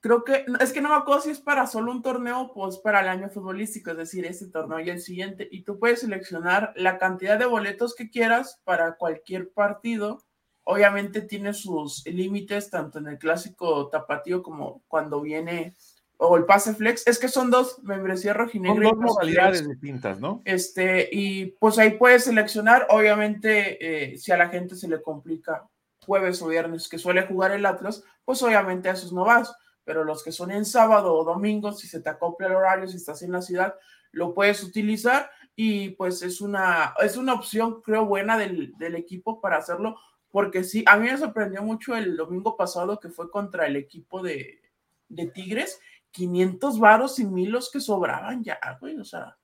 Creo 0.00 0.24
que 0.24 0.44
es 0.58 0.72
que 0.72 0.80
no 0.80 0.88
me 0.88 0.96
acuerdo 0.96 1.22
si 1.22 1.30
es 1.30 1.38
para 1.38 1.68
solo 1.68 1.92
un 1.92 2.02
torneo 2.02 2.50
pues 2.52 2.78
para 2.78 3.00
el 3.02 3.08
año 3.08 3.28
futbolístico, 3.28 3.92
es 3.92 3.96
decir, 3.96 4.26
este 4.26 4.48
torneo 4.48 4.80
y 4.80 4.90
el 4.90 5.00
siguiente. 5.00 5.48
Y 5.48 5.62
tú 5.62 5.78
puedes 5.78 6.00
seleccionar 6.00 6.72
la 6.74 6.98
cantidad 6.98 7.38
de 7.38 7.46
boletos 7.46 7.94
que 7.94 8.10
quieras 8.10 8.60
para 8.64 8.96
cualquier 8.96 9.52
partido. 9.52 10.18
Obviamente 10.64 11.22
tiene 11.22 11.54
sus 11.54 12.04
límites, 12.04 12.68
tanto 12.68 12.98
en 12.98 13.06
el 13.06 13.18
clásico 13.18 13.88
tapatío 13.90 14.42
como 14.42 14.82
cuando 14.88 15.20
viene 15.20 15.76
o 16.24 16.36
el 16.36 16.44
pase 16.44 16.72
flex, 16.74 17.04
es 17.06 17.18
que 17.18 17.26
son 17.26 17.50
dos 17.50 17.82
membresías 17.82 18.36
rojinegra. 18.36 18.90
Son 18.90 19.00
dos 19.00 19.14
modalidades 19.14 19.68
distintas, 19.68 20.20
¿no? 20.20 20.40
Este, 20.44 21.08
y 21.10 21.46
pues 21.58 21.78
ahí 21.78 21.98
puedes 21.98 22.24
seleccionar, 22.24 22.86
obviamente, 22.90 24.12
eh, 24.12 24.16
si 24.18 24.30
a 24.30 24.36
la 24.36 24.48
gente 24.48 24.76
se 24.76 24.88
le 24.88 25.02
complica 25.02 25.68
jueves 26.06 26.40
o 26.40 26.46
viernes 26.46 26.88
que 26.88 26.98
suele 26.98 27.22
jugar 27.22 27.50
el 27.50 27.66
Atlas, 27.66 28.04
pues 28.24 28.40
obviamente 28.42 28.88
a 28.88 28.92
esos 28.92 29.12
no 29.12 29.24
vas, 29.24 29.52
pero 29.84 30.04
los 30.04 30.22
que 30.22 30.30
son 30.30 30.52
en 30.52 30.64
sábado 30.64 31.12
o 31.12 31.24
domingo, 31.24 31.72
si 31.72 31.88
se 31.88 32.00
te 32.00 32.10
acopla 32.10 32.46
el 32.46 32.54
horario, 32.54 32.86
si 32.86 32.98
estás 32.98 33.22
en 33.22 33.32
la 33.32 33.42
ciudad, 33.42 33.74
lo 34.12 34.32
puedes 34.32 34.62
utilizar 34.62 35.28
y 35.56 35.90
pues 35.90 36.22
es 36.22 36.40
una, 36.40 36.94
es 37.00 37.16
una 37.16 37.34
opción, 37.34 37.82
creo, 37.82 38.06
buena 38.06 38.38
del, 38.38 38.74
del 38.78 38.94
equipo 38.94 39.40
para 39.40 39.56
hacerlo, 39.56 39.96
porque 40.30 40.62
sí, 40.62 40.84
a 40.86 40.96
mí 40.96 41.10
me 41.10 41.18
sorprendió 41.18 41.62
mucho 41.62 41.96
el 41.96 42.16
domingo 42.16 42.56
pasado 42.56 43.00
que 43.00 43.08
fue 43.08 43.28
contra 43.28 43.66
el 43.66 43.74
equipo 43.74 44.22
de, 44.22 44.60
de 45.08 45.26
Tigres 45.26 45.80
500 46.12 46.78
varos 46.78 47.18
y 47.18 47.26
mil 47.26 47.50
los 47.50 47.70
que 47.70 47.80
sobraban 47.80 48.44
ya, 48.44 48.58
güey, 48.80 48.98
o 48.98 49.04
sea, 49.04 49.36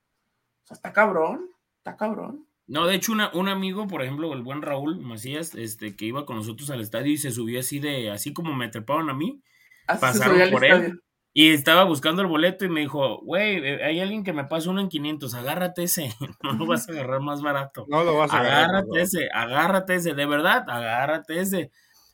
o 0.63 0.67
sea, 0.67 0.75
está 0.75 0.93
cabrón, 0.93 1.49
está 1.79 1.97
cabrón. 1.97 2.47
No, 2.67 2.87
de 2.87 2.97
hecho, 2.97 3.13
una, 3.13 3.31
un 3.33 3.49
amigo, 3.49 3.89
por 3.89 4.03
ejemplo, 4.03 4.33
el 4.35 4.43
buen 4.43 4.61
Raúl 4.61 5.01
Macías, 5.01 5.55
este, 5.55 5.97
que 5.97 6.05
iba 6.05 6.27
con 6.27 6.37
nosotros 6.37 6.69
al 6.71 6.83
estadio 6.83 7.11
y 7.11 7.17
se 7.17 7.31
subió 7.31 7.61
así 7.61 7.79
de, 7.79 8.11
así 8.11 8.35
como 8.35 8.55
me 8.55 8.69
treparon 8.69 9.09
a 9.09 9.15
mí, 9.15 9.43
pasaron 9.87 10.51
por 10.51 10.65
él. 10.65 11.03
Y 11.33 11.51
estaba 11.51 11.85
buscando 11.85 12.21
el 12.21 12.29
boleto 12.29 12.65
y 12.65 12.69
me 12.69 12.81
dijo, 12.81 13.21
güey, 13.23 13.57
eh, 13.65 13.85
hay 13.85 14.01
alguien 14.01 14.25
que 14.25 14.33
me 14.33 14.45
pasa 14.45 14.71
uno 14.71 14.81
en 14.81 14.89
500, 14.89 15.35
agárrate 15.35 15.85
ese, 15.85 16.13
no 16.43 16.53
lo 16.53 16.67
vas 16.67 16.89
a 16.89 16.93
agarrar 16.93 17.21
más 17.21 17.41
barato. 17.41 17.87
No 17.89 18.05
lo 18.05 18.17
vas 18.17 18.33
a 18.33 18.41
agarrar. 18.41 18.65
Agárrate 18.65 19.01
ese, 19.01 19.29
agárrate 19.33 19.95
ese, 19.95 20.15
de 20.15 20.27
verdad, 20.27 20.69
agárrate 20.69 21.41
ese. 21.41 21.71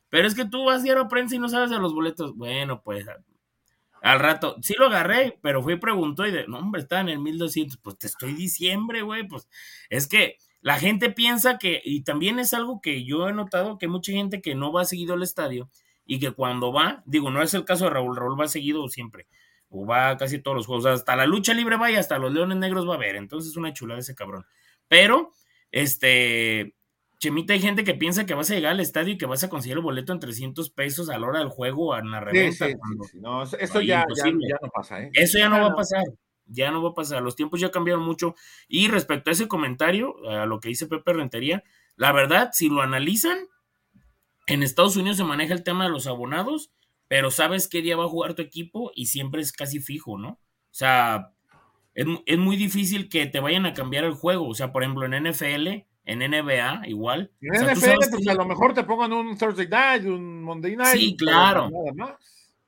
Pero 0.09 0.29
es 0.29 0.35
que 0.37 0.45
tú 0.45 0.65
vas 0.65 0.85
a 0.85 0.87
ir 0.87 0.97
a 0.97 1.09
prensa 1.09 1.35
y 1.35 1.41
no 1.41 1.49
sabes 1.49 1.71
de 1.71 1.79
los 1.79 1.93
boletos. 1.93 2.37
Bueno, 2.37 2.81
pues 2.85 3.07
al 4.05 4.21
rato, 4.21 4.57
sí 4.61 4.75
lo 4.79 4.87
agarré, 4.87 5.39
pero 5.41 5.63
fui 5.63 5.75
y 5.75 5.79
preguntó 5.79 6.27
y 6.27 6.31
de, 6.31 6.47
no, 6.47 6.59
hombre, 6.59 6.83
está 6.83 7.01
en 7.01 7.09
el 7.09 7.21
1200. 7.21 7.79
Pues 7.79 7.99
te 7.99 8.07
estoy 8.07 8.35
diciembre, 8.35 9.01
güey. 9.01 9.27
Pues 9.27 9.49
es 9.89 10.07
que 10.07 10.37
la 10.61 10.79
gente 10.79 11.09
piensa 11.09 11.57
que, 11.57 11.81
y 11.83 12.05
también 12.05 12.39
es 12.39 12.53
algo 12.53 12.83
que 12.83 13.05
yo 13.05 13.29
he 13.29 13.33
notado 13.33 13.79
que 13.79 13.89
mucha 13.89 14.13
gente 14.13 14.43
que 14.43 14.55
no 14.55 14.73
va 14.73 14.85
seguido 14.85 15.15
al 15.15 15.23
estadio 15.23 15.71
y 16.05 16.19
que 16.19 16.33
cuando 16.33 16.71
va, 16.71 17.03
digo, 17.07 17.31
no 17.31 17.41
es 17.41 17.55
el 17.55 17.65
caso 17.65 17.85
de 17.85 17.91
Raúl, 17.91 18.15
Raúl 18.15 18.39
va 18.39 18.47
seguido 18.47 18.87
siempre, 18.89 19.27
o 19.71 19.87
va 19.87 20.19
casi 20.19 20.39
todos 20.39 20.55
los 20.55 20.67
juegos, 20.67 20.85
hasta 20.85 21.17
la 21.17 21.25
lucha 21.25 21.55
libre 21.55 21.77
va 21.77 21.91
y 21.91 21.97
hasta 21.97 22.19
los 22.19 22.31
Leones 22.31 22.59
Negros 22.59 22.87
va 22.87 22.97
a 22.97 22.99
ver, 22.99 23.17
entonces 23.17 23.53
es 23.53 23.57
una 23.57 23.73
chulada 23.73 24.01
ese 24.01 24.15
cabrón. 24.15 24.45
Pero, 24.87 25.33
este, 25.71 26.75
Chemita, 27.25 27.55
hay 27.55 27.61
gente 27.61 27.85
que 27.85 27.95
piensa 27.95 28.27
que 28.27 28.35
vas 28.35 28.51
a 28.51 28.55
llegar 28.55 28.73
al 28.73 28.81
estadio 28.81 29.15
y 29.15 29.17
que 29.17 29.25
vas 29.25 29.43
a 29.43 29.49
conseguir 29.49 29.79
el 29.79 29.83
boleto 29.83 30.13
en 30.13 30.21
300 30.21 30.69
pesos 30.69 31.09
a 31.09 31.19
la 31.19 31.27
hora 31.27 31.39
del 31.39 31.49
juego 31.49 31.95
a 31.95 32.05
la 32.05 32.21
reventa. 32.21 32.69
no, 33.15 33.45
eso 33.45 33.81
ya, 33.81 34.05
no 34.05 34.69
pasa. 34.69 35.01
¿eh? 35.01 35.11
Eso 35.15 35.39
ya 35.39 35.49
no 35.49 35.59
va 35.59 35.69
a 35.69 35.75
pasar. 35.75 36.05
Ya 36.45 36.71
no 36.71 36.83
va 36.83 36.91
a 36.91 36.95
pasar. 36.95 37.23
Los 37.23 37.35
tiempos 37.35 37.61
ya 37.61 37.71
cambiaron 37.71 38.05
mucho. 38.05 38.35
Y 38.69 38.89
respecto 38.89 39.31
a 39.31 39.33
ese 39.33 39.49
comentario, 39.49 40.17
a 40.29 40.45
lo 40.45 40.61
que 40.61 40.69
dice 40.69 40.87
Pepe 40.87 41.15
Rentería, 41.15 41.65
la 41.97 42.13
verdad, 42.13 42.51
si 42.53 42.69
lo 42.69 42.83
analizan, 42.83 43.39
en 44.47 44.63
Estados 44.63 44.97
Unidos 44.97 45.17
se 45.17 45.25
maneja 45.25 45.55
el 45.55 45.65
tema 45.65 45.85
de 45.85 45.91
los 45.91 46.07
abonados, 46.07 46.73
pero 47.09 47.31
sabes 47.31 47.69
qué 47.69 47.81
día 47.81 47.97
va 47.97 48.05
a 48.05 48.09
jugar 48.09 48.35
tu 48.35 48.43
equipo 48.43 48.93
y 48.95 49.07
siempre 49.07 49.41
es 49.41 49.51
casi 49.51 49.81
fijo, 49.81 50.19
¿no? 50.19 50.29
O 50.29 50.73
sea, 50.73 51.33
es, 51.95 52.07
es 52.27 52.39
muy 52.39 52.57
difícil 52.57 53.09
que 53.09 53.25
te 53.25 53.41
vayan 53.41 53.65
a 53.65 53.73
cambiar 53.73 54.05
el 54.05 54.13
juego. 54.13 54.47
O 54.47 54.55
sea, 54.55 54.73
por 54.73 54.83
ejemplo, 54.83 55.07
en 55.07 55.25
NFL 55.25 55.87
en 56.05 56.19
NBA 56.19 56.89
igual. 56.89 57.31
En 57.41 57.67
NFL, 57.67 58.11
pues 58.11 58.29
a 58.29 58.35
lo 58.35 58.45
mejor 58.45 58.75
te 58.75 58.85
pongan 58.85 59.13
un 59.13 59.37
Thursday 59.37 59.69
night, 59.69 60.05
un 60.05 60.43
Monday 60.43 60.77
night. 60.77 60.97
Sí, 60.97 61.17
claro. 61.17 61.71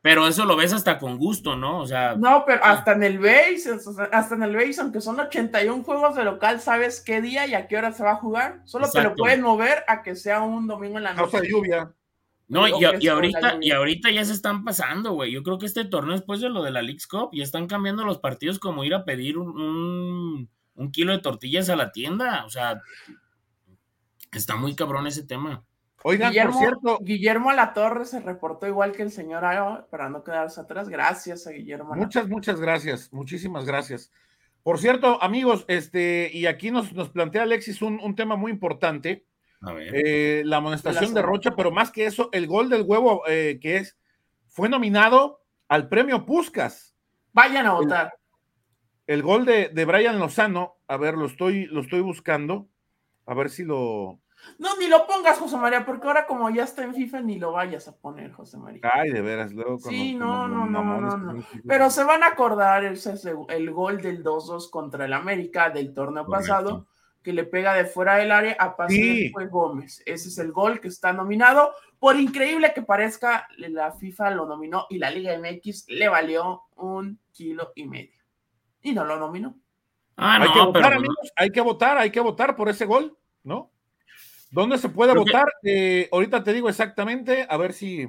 Pero 0.02 0.28
eso 0.28 0.44
lo 0.44 0.54
ves 0.56 0.72
hasta 0.72 1.00
con 1.00 1.18
gusto, 1.18 1.56
¿no? 1.56 1.80
O 1.80 1.86
sea. 1.86 2.14
No, 2.14 2.44
pero 2.46 2.64
hasta 2.64 2.92
en 2.92 3.02
el 3.02 3.18
base, 3.18 3.76
hasta 4.12 4.34
en 4.36 4.42
el 4.44 4.54
base, 4.54 4.80
aunque 4.80 5.00
son 5.00 5.18
81 5.18 5.82
juegos 5.82 6.14
de 6.14 6.24
local, 6.24 6.60
sabes 6.60 7.00
qué 7.00 7.20
día 7.20 7.46
y 7.46 7.54
a 7.54 7.66
qué 7.66 7.76
hora 7.76 7.90
se 7.90 8.04
va 8.04 8.12
a 8.12 8.16
jugar. 8.16 8.60
Solo 8.66 8.88
te 8.88 9.02
lo 9.02 9.16
pueden 9.16 9.42
mover 9.42 9.82
a 9.88 10.02
que 10.02 10.14
sea 10.14 10.42
un 10.42 10.68
domingo 10.68 10.98
en 10.98 11.04
la 11.04 11.12
noche. 11.12 11.22
Causa 11.22 11.40
de 11.40 11.48
lluvia. 11.48 11.92
No, 12.48 12.68
y, 12.68 13.08
ahorita, 13.08 13.58
y 13.60 13.72
ahorita 13.72 14.12
ya 14.12 14.24
se 14.24 14.32
están 14.32 14.62
pasando, 14.62 15.14
güey. 15.14 15.32
Yo 15.32 15.42
creo 15.42 15.58
que 15.58 15.66
este 15.66 15.84
torneo, 15.84 16.12
después 16.12 16.40
de 16.40 16.48
lo 16.48 16.62
de 16.62 16.70
la 16.70 16.82
League's 16.82 17.08
Cup, 17.08 17.30
ya 17.32 17.42
están 17.42 17.66
cambiando 17.66 18.04
los 18.04 18.18
partidos 18.18 18.60
como 18.60 18.84
ir 18.84 18.94
a 18.94 19.04
pedir 19.04 19.36
un, 19.36 20.48
un 20.76 20.92
kilo 20.92 21.10
de 21.10 21.18
tortillas 21.18 21.68
a 21.68 21.74
la 21.74 21.90
tienda. 21.90 22.44
O 22.44 22.50
sea, 22.50 22.80
Está 24.36 24.56
muy 24.56 24.74
cabrón 24.74 25.06
ese 25.06 25.24
tema. 25.24 25.64
Oigan, 26.02 26.30
Guillermo, 26.30 26.52
por 26.52 26.60
cierto. 26.60 26.98
Guillermo 27.02 27.50
Alatorre 27.50 28.04
se 28.04 28.20
reportó 28.20 28.66
igual 28.66 28.92
que 28.92 29.02
el 29.02 29.10
señor 29.10 29.44
Ayo, 29.44 29.86
para 29.90 30.10
no 30.10 30.22
quedarse 30.22 30.60
atrás. 30.60 30.88
Gracias 30.88 31.46
a 31.46 31.50
Guillermo. 31.50 31.94
Muchas, 31.94 32.28
muchas 32.28 32.60
gracias. 32.60 33.12
Muchísimas 33.12 33.64
gracias. 33.64 34.12
Por 34.62 34.78
cierto, 34.78 35.22
amigos, 35.22 35.64
este, 35.68 36.30
y 36.32 36.46
aquí 36.46 36.70
nos, 36.70 36.92
nos 36.92 37.08
plantea 37.08 37.44
Alexis 37.44 37.80
un, 37.82 38.14
tema 38.14 38.36
muy 38.36 38.52
importante. 38.52 39.24
A 39.62 39.72
ver. 39.72 39.92
Eh, 39.94 40.42
la 40.44 40.58
amonestación 40.58 41.14
de 41.14 41.22
Rocha, 41.22 41.56
pero 41.56 41.70
más 41.70 41.90
que 41.90 42.04
eso, 42.04 42.28
el 42.32 42.46
gol 42.46 42.68
del 42.68 42.82
huevo 42.82 43.22
eh, 43.26 43.58
que 43.60 43.78
es, 43.78 43.96
fue 44.48 44.68
nominado 44.68 45.40
al 45.68 45.88
premio 45.88 46.26
Puscas. 46.26 46.94
Vayan 47.32 47.66
a 47.66 47.72
votar. 47.72 48.12
El, 49.06 49.22
gol 49.22 49.46
de, 49.46 49.70
de 49.70 49.84
Brian 49.84 50.18
Lozano, 50.18 50.76
a 50.88 50.96
ver, 50.98 51.14
lo 51.14 51.26
estoy, 51.26 51.66
lo 51.66 51.80
estoy 51.80 52.00
buscando. 52.00 52.68
A 53.26 53.34
ver 53.34 53.50
si 53.50 53.64
lo. 53.64 54.20
No, 54.58 54.76
ni 54.78 54.86
lo 54.86 55.06
pongas, 55.06 55.38
José 55.38 55.56
María, 55.56 55.84
porque 55.84 56.06
ahora 56.06 56.26
como 56.26 56.48
ya 56.50 56.64
está 56.64 56.84
en 56.84 56.94
FIFA, 56.94 57.20
ni 57.22 57.38
lo 57.38 57.52
vayas 57.52 57.88
a 57.88 57.96
poner, 57.96 58.32
José 58.32 58.56
María. 58.56 58.80
Ay, 58.92 59.10
de 59.10 59.20
veras, 59.20 59.52
luego 59.52 59.78
con 59.78 59.90
Sí, 59.90 60.14
no, 60.14 60.48
no, 60.48 60.66
no, 60.66 60.82
no, 60.82 61.16
no, 61.16 61.44
Pero 61.66 61.90
se 61.90 62.04
van 62.04 62.22
a 62.22 62.28
acordar 62.28 62.84
el, 62.84 62.98
el 63.48 63.70
gol 63.70 64.00
del 64.00 64.22
2-2 64.22 64.70
contra 64.70 65.04
el 65.04 65.12
América 65.12 65.70
del 65.70 65.92
torneo 65.92 66.26
pasado, 66.26 66.86
que 67.22 67.32
le 67.32 67.44
pega 67.44 67.74
de 67.74 67.86
fuera 67.86 68.16
del 68.16 68.30
área 68.30 68.56
a 68.58 68.76
Pase 68.76 69.32
Gómez. 69.50 70.02
Ese 70.06 70.28
es 70.28 70.38
el 70.38 70.52
gol 70.52 70.80
que 70.80 70.88
está 70.88 71.12
nominado. 71.12 71.72
Por 71.98 72.16
increíble 72.16 72.72
que 72.74 72.82
parezca, 72.82 73.48
la 73.56 73.92
FIFA 73.92 74.30
lo 74.30 74.46
nominó 74.46 74.86
y 74.90 74.98
la 74.98 75.10
Liga 75.10 75.36
MX 75.36 75.86
le 75.88 76.08
valió 76.08 76.62
un 76.76 77.18
kilo 77.32 77.72
y 77.74 77.86
medio. 77.86 78.22
Y 78.80 78.92
no 78.92 79.04
lo 79.04 79.18
nominó. 79.18 79.56
Ah, 80.16 80.38
hay 80.40 80.52
que 80.52 80.60
votar, 80.60 80.92
amigos, 80.94 81.32
hay 81.36 81.50
que 81.50 81.60
votar, 81.60 81.98
hay 81.98 82.10
que 82.10 82.20
votar 82.20 82.56
por 82.56 82.68
ese 82.68 82.86
gol, 82.86 83.18
¿no? 83.42 83.70
¿Dónde 84.56 84.78
se 84.78 84.88
puede 84.88 85.14
votar? 85.14 85.52
Eh, 85.62 86.08
ahorita 86.10 86.42
te 86.42 86.54
digo 86.54 86.70
exactamente, 86.70 87.46
a 87.46 87.58
ver 87.58 87.74
si. 87.74 88.08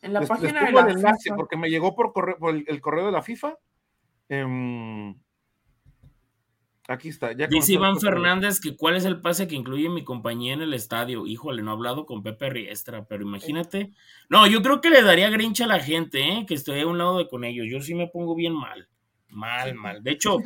En 0.00 0.12
la 0.14 0.22
página 0.22 0.64
de 0.64 0.72
la 0.72 0.90
enlace, 0.90 1.34
porque 1.36 1.58
me 1.58 1.68
llegó 1.68 1.94
por, 1.94 2.14
correo, 2.14 2.38
el, 2.48 2.80
correo 2.80 3.04
de 3.04 3.12
la 3.12 3.20
FIFA. 3.20 3.58
Em, 4.30 5.14
aquí 6.88 7.10
está. 7.10 7.34
Dice 7.34 7.74
Iván 7.74 8.00
Fernández 8.00 8.58
que 8.58 8.74
cuál 8.74 8.96
es 8.96 9.04
el 9.04 9.20
pase 9.20 9.46
que 9.46 9.54
incluye 9.54 9.90
mi 9.90 10.02
compañía 10.02 10.54
en 10.54 10.62
el 10.62 10.72
estadio. 10.72 11.26
Híjole, 11.26 11.62
no 11.62 11.72
he 11.72 11.74
hablado 11.74 12.06
con 12.06 12.22
Pepe 12.22 12.48
Riestra, 12.48 13.04
pero 13.04 13.24
imagínate. 13.24 13.92
No, 14.30 14.46
yo 14.46 14.62
creo 14.62 14.80
que 14.80 14.88
le 14.88 15.02
daría 15.02 15.28
grincha 15.28 15.64
a 15.64 15.68
la 15.68 15.80
gente, 15.80 16.26
¿eh? 16.26 16.46
que 16.48 16.54
estoy 16.54 16.80
a 16.80 16.86
un 16.86 16.96
lado 16.96 17.18
de 17.18 17.28
con 17.28 17.44
ellos. 17.44 17.66
Yo 17.70 17.82
sí 17.82 17.94
me 17.94 18.08
pongo 18.08 18.34
bien 18.34 18.54
mal. 18.54 18.88
Mal, 19.28 19.74
mal. 19.74 20.02
De 20.02 20.12
hecho, 20.12 20.38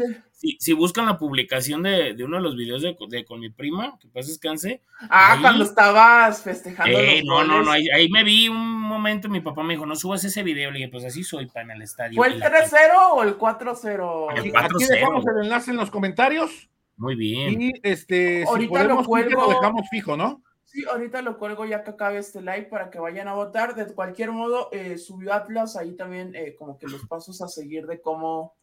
si, 0.59 0.72
buscan 0.72 1.07
la 1.07 1.18
publicación 1.18 1.83
de, 1.83 2.16
uno 2.24 2.38
de 2.38 2.42
los 2.42 2.57
videos 2.57 2.83
de, 2.83 3.24
con 3.24 3.40
mi 3.40 3.50
prima, 3.50 3.98
que 4.00 4.09
paz 4.09 4.26
descanse. 4.26 4.81
Ah, 5.11 5.38
cuando 5.40 5.64
estabas 5.64 6.42
festejando. 6.42 6.98
Eh, 6.98 7.22
no, 7.24 7.44
no, 7.44 7.62
no, 7.62 7.70
ahí, 7.72 8.09
me 8.11 8.24
vi 8.24 8.48
un 8.48 8.81
momento, 8.81 9.29
mi 9.29 9.40
papá 9.40 9.62
me 9.62 9.74
dijo, 9.74 9.85
no 9.85 9.96
subas 9.96 10.24
ese 10.24 10.42
video. 10.42 10.70
Le 10.70 10.79
dije, 10.79 10.90
pues 10.90 11.05
así 11.05 11.22
soy 11.24 11.46
para 11.46 11.64
en 11.64 11.70
el 11.72 11.83
estadio. 11.83 12.16
¿Fue 12.16 12.29
el 12.29 12.40
3-0 12.40 12.76
o 13.12 13.22
el 13.22 13.37
4-0? 13.37 14.57
Aquí 14.57 14.85
dejamos 14.88 15.26
el 15.26 15.44
enlace 15.44 15.70
en 15.72 15.76
los 15.76 15.90
comentarios. 15.90 16.70
Muy 16.96 17.16
bien. 17.16 17.61
Y 17.61 17.72
este, 17.83 18.44
si 18.46 18.66
podemos, 18.66 19.07
lo, 19.07 19.48
dejamos 19.48 19.88
fijo, 19.90 20.16
¿no? 20.16 20.42
Sí, 20.64 20.85
ahorita 20.85 21.20
lo 21.20 21.37
cuelgo 21.38 21.64
ya 21.64 21.83
que 21.83 21.90
acabe 21.90 22.18
este 22.18 22.40
live 22.40 22.68
para 22.70 22.90
que 22.90 22.98
vayan 22.98 23.26
a 23.26 23.35
votar. 23.35 23.74
De 23.74 23.87
cualquier 23.92 24.31
modo, 24.31 24.68
eh, 24.72 24.98
subió 24.98 25.33
Atlas 25.35 25.76
ahí 25.76 25.92
también 25.92 26.35
eh, 26.35 26.55
como 26.57 26.79
que 26.79 26.87
los 26.87 27.07
pasos 27.07 27.42
a 27.42 27.48
seguir 27.48 27.87
de 27.87 28.00
cómo 28.00 28.55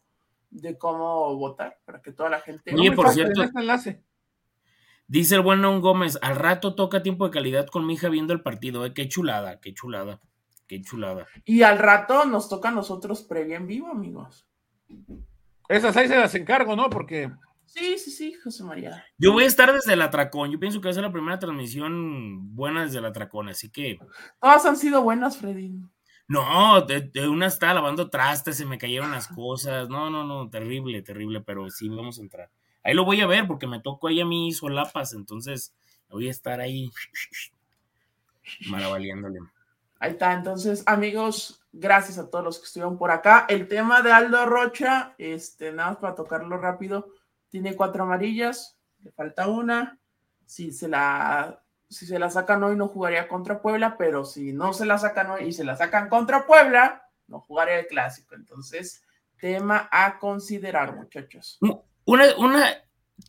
de 0.50 0.78
cómo 0.78 1.34
votar 1.36 1.78
para 1.84 2.00
que 2.00 2.12
toda 2.12 2.30
la 2.30 2.40
gente. 2.40 2.74
Oye, 2.74 2.92
por 2.92 3.10
cierto, 3.10 3.42
este 3.42 3.60
enlace. 3.60 4.02
Dice 5.06 5.36
el 5.36 5.40
buen 5.40 5.62
Gómez, 5.80 6.18
al 6.20 6.36
rato 6.36 6.74
toca 6.74 7.02
tiempo 7.02 7.24
de 7.24 7.30
calidad 7.30 7.66
con 7.66 7.86
mi 7.86 7.94
hija 7.94 8.10
viendo 8.10 8.34
el 8.34 8.42
partido, 8.42 8.84
¿eh? 8.84 8.92
qué 8.92 9.08
chulada, 9.08 9.58
qué 9.58 9.72
chulada, 9.72 10.20
qué 10.66 10.82
chulada. 10.82 11.26
Y 11.46 11.62
al 11.62 11.78
rato 11.78 12.26
nos 12.26 12.50
toca 12.50 12.68
a 12.68 12.72
nosotros 12.72 13.22
previa 13.22 13.56
en 13.56 13.66
vivo, 13.66 13.88
amigos. 13.88 14.46
Esas 15.68 15.96
ahí 15.96 16.08
se 16.08 16.16
las 16.16 16.34
encargo, 16.34 16.76
¿no? 16.76 16.90
Porque. 16.90 17.30
Sí, 17.64 17.98
sí, 17.98 18.10
sí, 18.10 18.32
José 18.34 18.64
María. 18.64 19.04
Yo 19.18 19.32
voy 19.32 19.44
a 19.44 19.46
estar 19.46 19.72
desde 19.72 19.94
el 19.94 20.02
Atracón. 20.02 20.50
Yo 20.50 20.58
pienso 20.58 20.80
que 20.80 20.88
va 20.88 20.90
a 20.90 20.94
ser 20.94 21.02
la 21.02 21.12
primera 21.12 21.38
transmisión 21.38 22.54
buena 22.54 22.84
desde 22.84 22.98
el 22.98 23.04
Atracón, 23.06 23.48
así 23.48 23.70
que. 23.70 23.98
Todas 24.40 24.64
han 24.66 24.76
sido 24.76 25.02
buenas, 25.02 25.38
Freddy. 25.38 25.74
No, 26.28 26.82
de, 26.82 27.26
una 27.26 27.46
estaba 27.46 27.72
lavando 27.72 28.10
trastes, 28.10 28.58
se 28.58 28.66
me 28.66 28.76
cayeron 28.76 29.10
las 29.10 29.28
cosas. 29.28 29.88
No, 29.88 30.10
no, 30.10 30.24
no, 30.24 30.50
terrible, 30.50 31.00
terrible, 31.00 31.40
pero 31.40 31.70
sí 31.70 31.88
vamos 31.88 32.18
a 32.18 32.22
entrar. 32.22 32.50
Ahí 32.84 32.92
lo 32.92 33.06
voy 33.06 33.22
a 33.22 33.26
ver 33.26 33.46
porque 33.46 33.66
me 33.66 33.80
tocó 33.80 34.08
ahí 34.08 34.20
a 34.20 34.26
mí 34.26 34.52
solapas, 34.52 35.14
entonces 35.14 35.74
voy 36.10 36.28
a 36.28 36.30
estar 36.30 36.60
ahí 36.60 36.90
maravaliándole. 38.68 39.40
Ahí 40.00 40.12
está, 40.12 40.34
entonces, 40.34 40.84
amigos, 40.86 41.62
gracias 41.72 42.18
a 42.18 42.28
todos 42.28 42.44
los 42.44 42.58
que 42.58 42.66
estuvieron 42.66 42.98
por 42.98 43.10
acá. 43.10 43.46
El 43.48 43.66
tema 43.66 44.02
de 44.02 44.12
Aldo 44.12 44.44
Rocha, 44.44 45.14
este, 45.16 45.72
nada 45.72 45.90
más 45.90 45.98
para 45.98 46.14
tocarlo 46.14 46.58
rápido, 46.58 47.08
tiene 47.48 47.74
cuatro 47.74 48.04
amarillas, 48.04 48.78
le 49.02 49.10
falta 49.12 49.48
una. 49.48 49.98
Si 50.44 50.72
se 50.72 50.88
la 50.88 51.62
si 51.88 52.06
se 52.06 52.18
la 52.18 52.30
sacan 52.30 52.62
hoy 52.62 52.76
no 52.76 52.88
jugaría 52.88 53.28
contra 53.28 53.62
Puebla, 53.62 53.96
pero 53.96 54.24
si 54.24 54.52
no 54.52 54.72
se 54.72 54.86
la 54.86 54.98
sacan 54.98 55.30
hoy 55.30 55.44
y 55.44 55.52
se 55.52 55.64
la 55.64 55.76
sacan 55.76 56.08
contra 56.08 56.46
Puebla, 56.46 57.08
no 57.26 57.40
jugaría 57.40 57.78
el 57.78 57.86
clásico. 57.86 58.34
Entonces, 58.34 59.02
tema 59.40 59.88
a 59.90 60.18
considerar, 60.18 60.96
muchachos. 60.96 61.58
Una, 62.04 62.36
una 62.36 62.66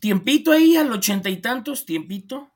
tiempito 0.00 0.52
ahí 0.52 0.76
al 0.76 0.92
ochenta 0.92 1.28
y 1.28 1.38
tantos, 1.38 1.84
tiempito. 1.84 2.50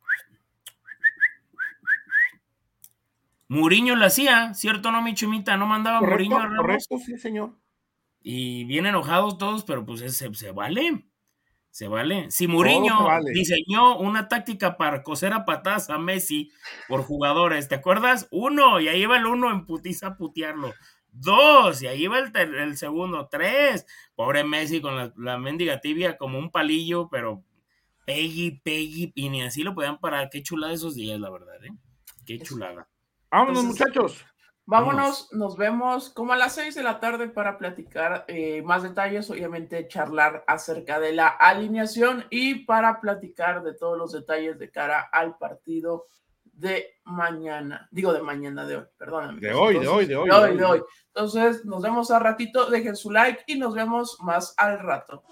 Muriño 3.48 3.94
lo 3.94 4.06
hacía, 4.06 4.54
¿cierto 4.54 4.90
no, 4.90 5.02
mi 5.02 5.14
chumita? 5.14 5.56
No 5.56 5.66
mandaba 5.66 6.00
Muriño 6.00 6.38
a 6.38 6.48
Correcto, 6.56 6.98
sí, 6.98 7.18
señor. 7.18 7.54
Y 8.22 8.64
bien 8.64 8.86
enojados 8.86 9.36
todos, 9.36 9.64
pero 9.64 9.84
pues 9.84 10.00
se, 10.00 10.34
se 10.34 10.50
vale. 10.50 11.04
Se 11.74 11.88
vale. 11.88 12.30
Si 12.30 12.46
Mourinho 12.46 13.08
diseñó 13.32 13.98
una 13.98 14.28
táctica 14.28 14.76
para 14.76 15.02
coser 15.02 15.32
a 15.32 15.44
patadas 15.44 15.90
a 15.90 15.98
Messi 15.98 16.52
por 16.86 17.02
jugadores, 17.02 17.66
¿te 17.66 17.74
acuerdas? 17.74 18.28
Uno, 18.30 18.78
y 18.78 18.86
ahí 18.86 19.04
va 19.06 19.16
el 19.16 19.26
uno 19.26 19.50
en 19.50 19.66
putiza 19.66 20.06
a 20.06 20.16
putearlo. 20.16 20.72
Dos, 21.10 21.82
y 21.82 21.88
ahí 21.88 22.06
va 22.06 22.20
el, 22.20 22.32
el 22.36 22.76
segundo. 22.76 23.26
Tres, 23.28 23.86
pobre 24.14 24.44
Messi 24.44 24.80
con 24.80 24.96
la, 24.96 25.12
la, 25.16 25.36
mendiga 25.36 25.80
tibia 25.80 26.16
como 26.16 26.38
un 26.38 26.52
palillo, 26.52 27.08
pero 27.10 27.42
Peggy, 28.06 28.60
Peggy, 28.62 29.10
y 29.16 29.28
ni 29.28 29.42
así 29.42 29.64
lo 29.64 29.74
podían 29.74 29.98
parar. 29.98 30.30
Qué 30.30 30.44
chulada 30.44 30.72
esos 30.72 30.94
días, 30.94 31.18
la 31.18 31.30
verdad, 31.30 31.56
¿eh? 31.64 31.72
Qué 32.24 32.38
chulada. 32.38 32.88
Vámonos, 33.32 33.64
muchachos. 33.64 34.24
Vámonos, 34.66 35.28
nos 35.32 35.58
vemos 35.58 36.08
como 36.08 36.32
a 36.32 36.36
las 36.36 36.54
seis 36.54 36.74
de 36.74 36.82
la 36.82 36.98
tarde 36.98 37.28
para 37.28 37.58
platicar 37.58 38.24
eh, 38.28 38.62
más 38.62 38.82
detalles, 38.82 39.28
obviamente 39.28 39.86
charlar 39.88 40.42
acerca 40.46 40.98
de 40.98 41.12
la 41.12 41.28
alineación 41.28 42.24
y 42.30 42.64
para 42.64 42.98
platicar 42.98 43.62
de 43.62 43.74
todos 43.74 43.98
los 43.98 44.12
detalles 44.12 44.58
de 44.58 44.70
cara 44.70 45.00
al 45.12 45.36
partido 45.36 46.06
de 46.44 46.98
mañana, 47.04 47.88
digo 47.90 48.14
de 48.14 48.22
mañana 48.22 48.64
de 48.64 48.76
hoy, 48.76 48.84
perdón. 48.96 49.38
De 49.38 49.52
hoy, 49.52 49.78
de 49.78 49.88
hoy, 49.88 50.06
de 50.06 50.16
hoy. 50.16 50.28
De 50.30 50.34
hoy, 50.34 50.56
de 50.56 50.64
hoy. 50.64 50.82
Entonces, 51.08 51.64
nos 51.66 51.82
vemos 51.82 52.10
al 52.10 52.22
ratito, 52.22 52.70
dejen 52.70 52.96
su 52.96 53.10
like 53.10 53.42
y 53.46 53.58
nos 53.58 53.74
vemos 53.74 54.16
más 54.20 54.54
al 54.56 54.78
rato. 54.78 55.24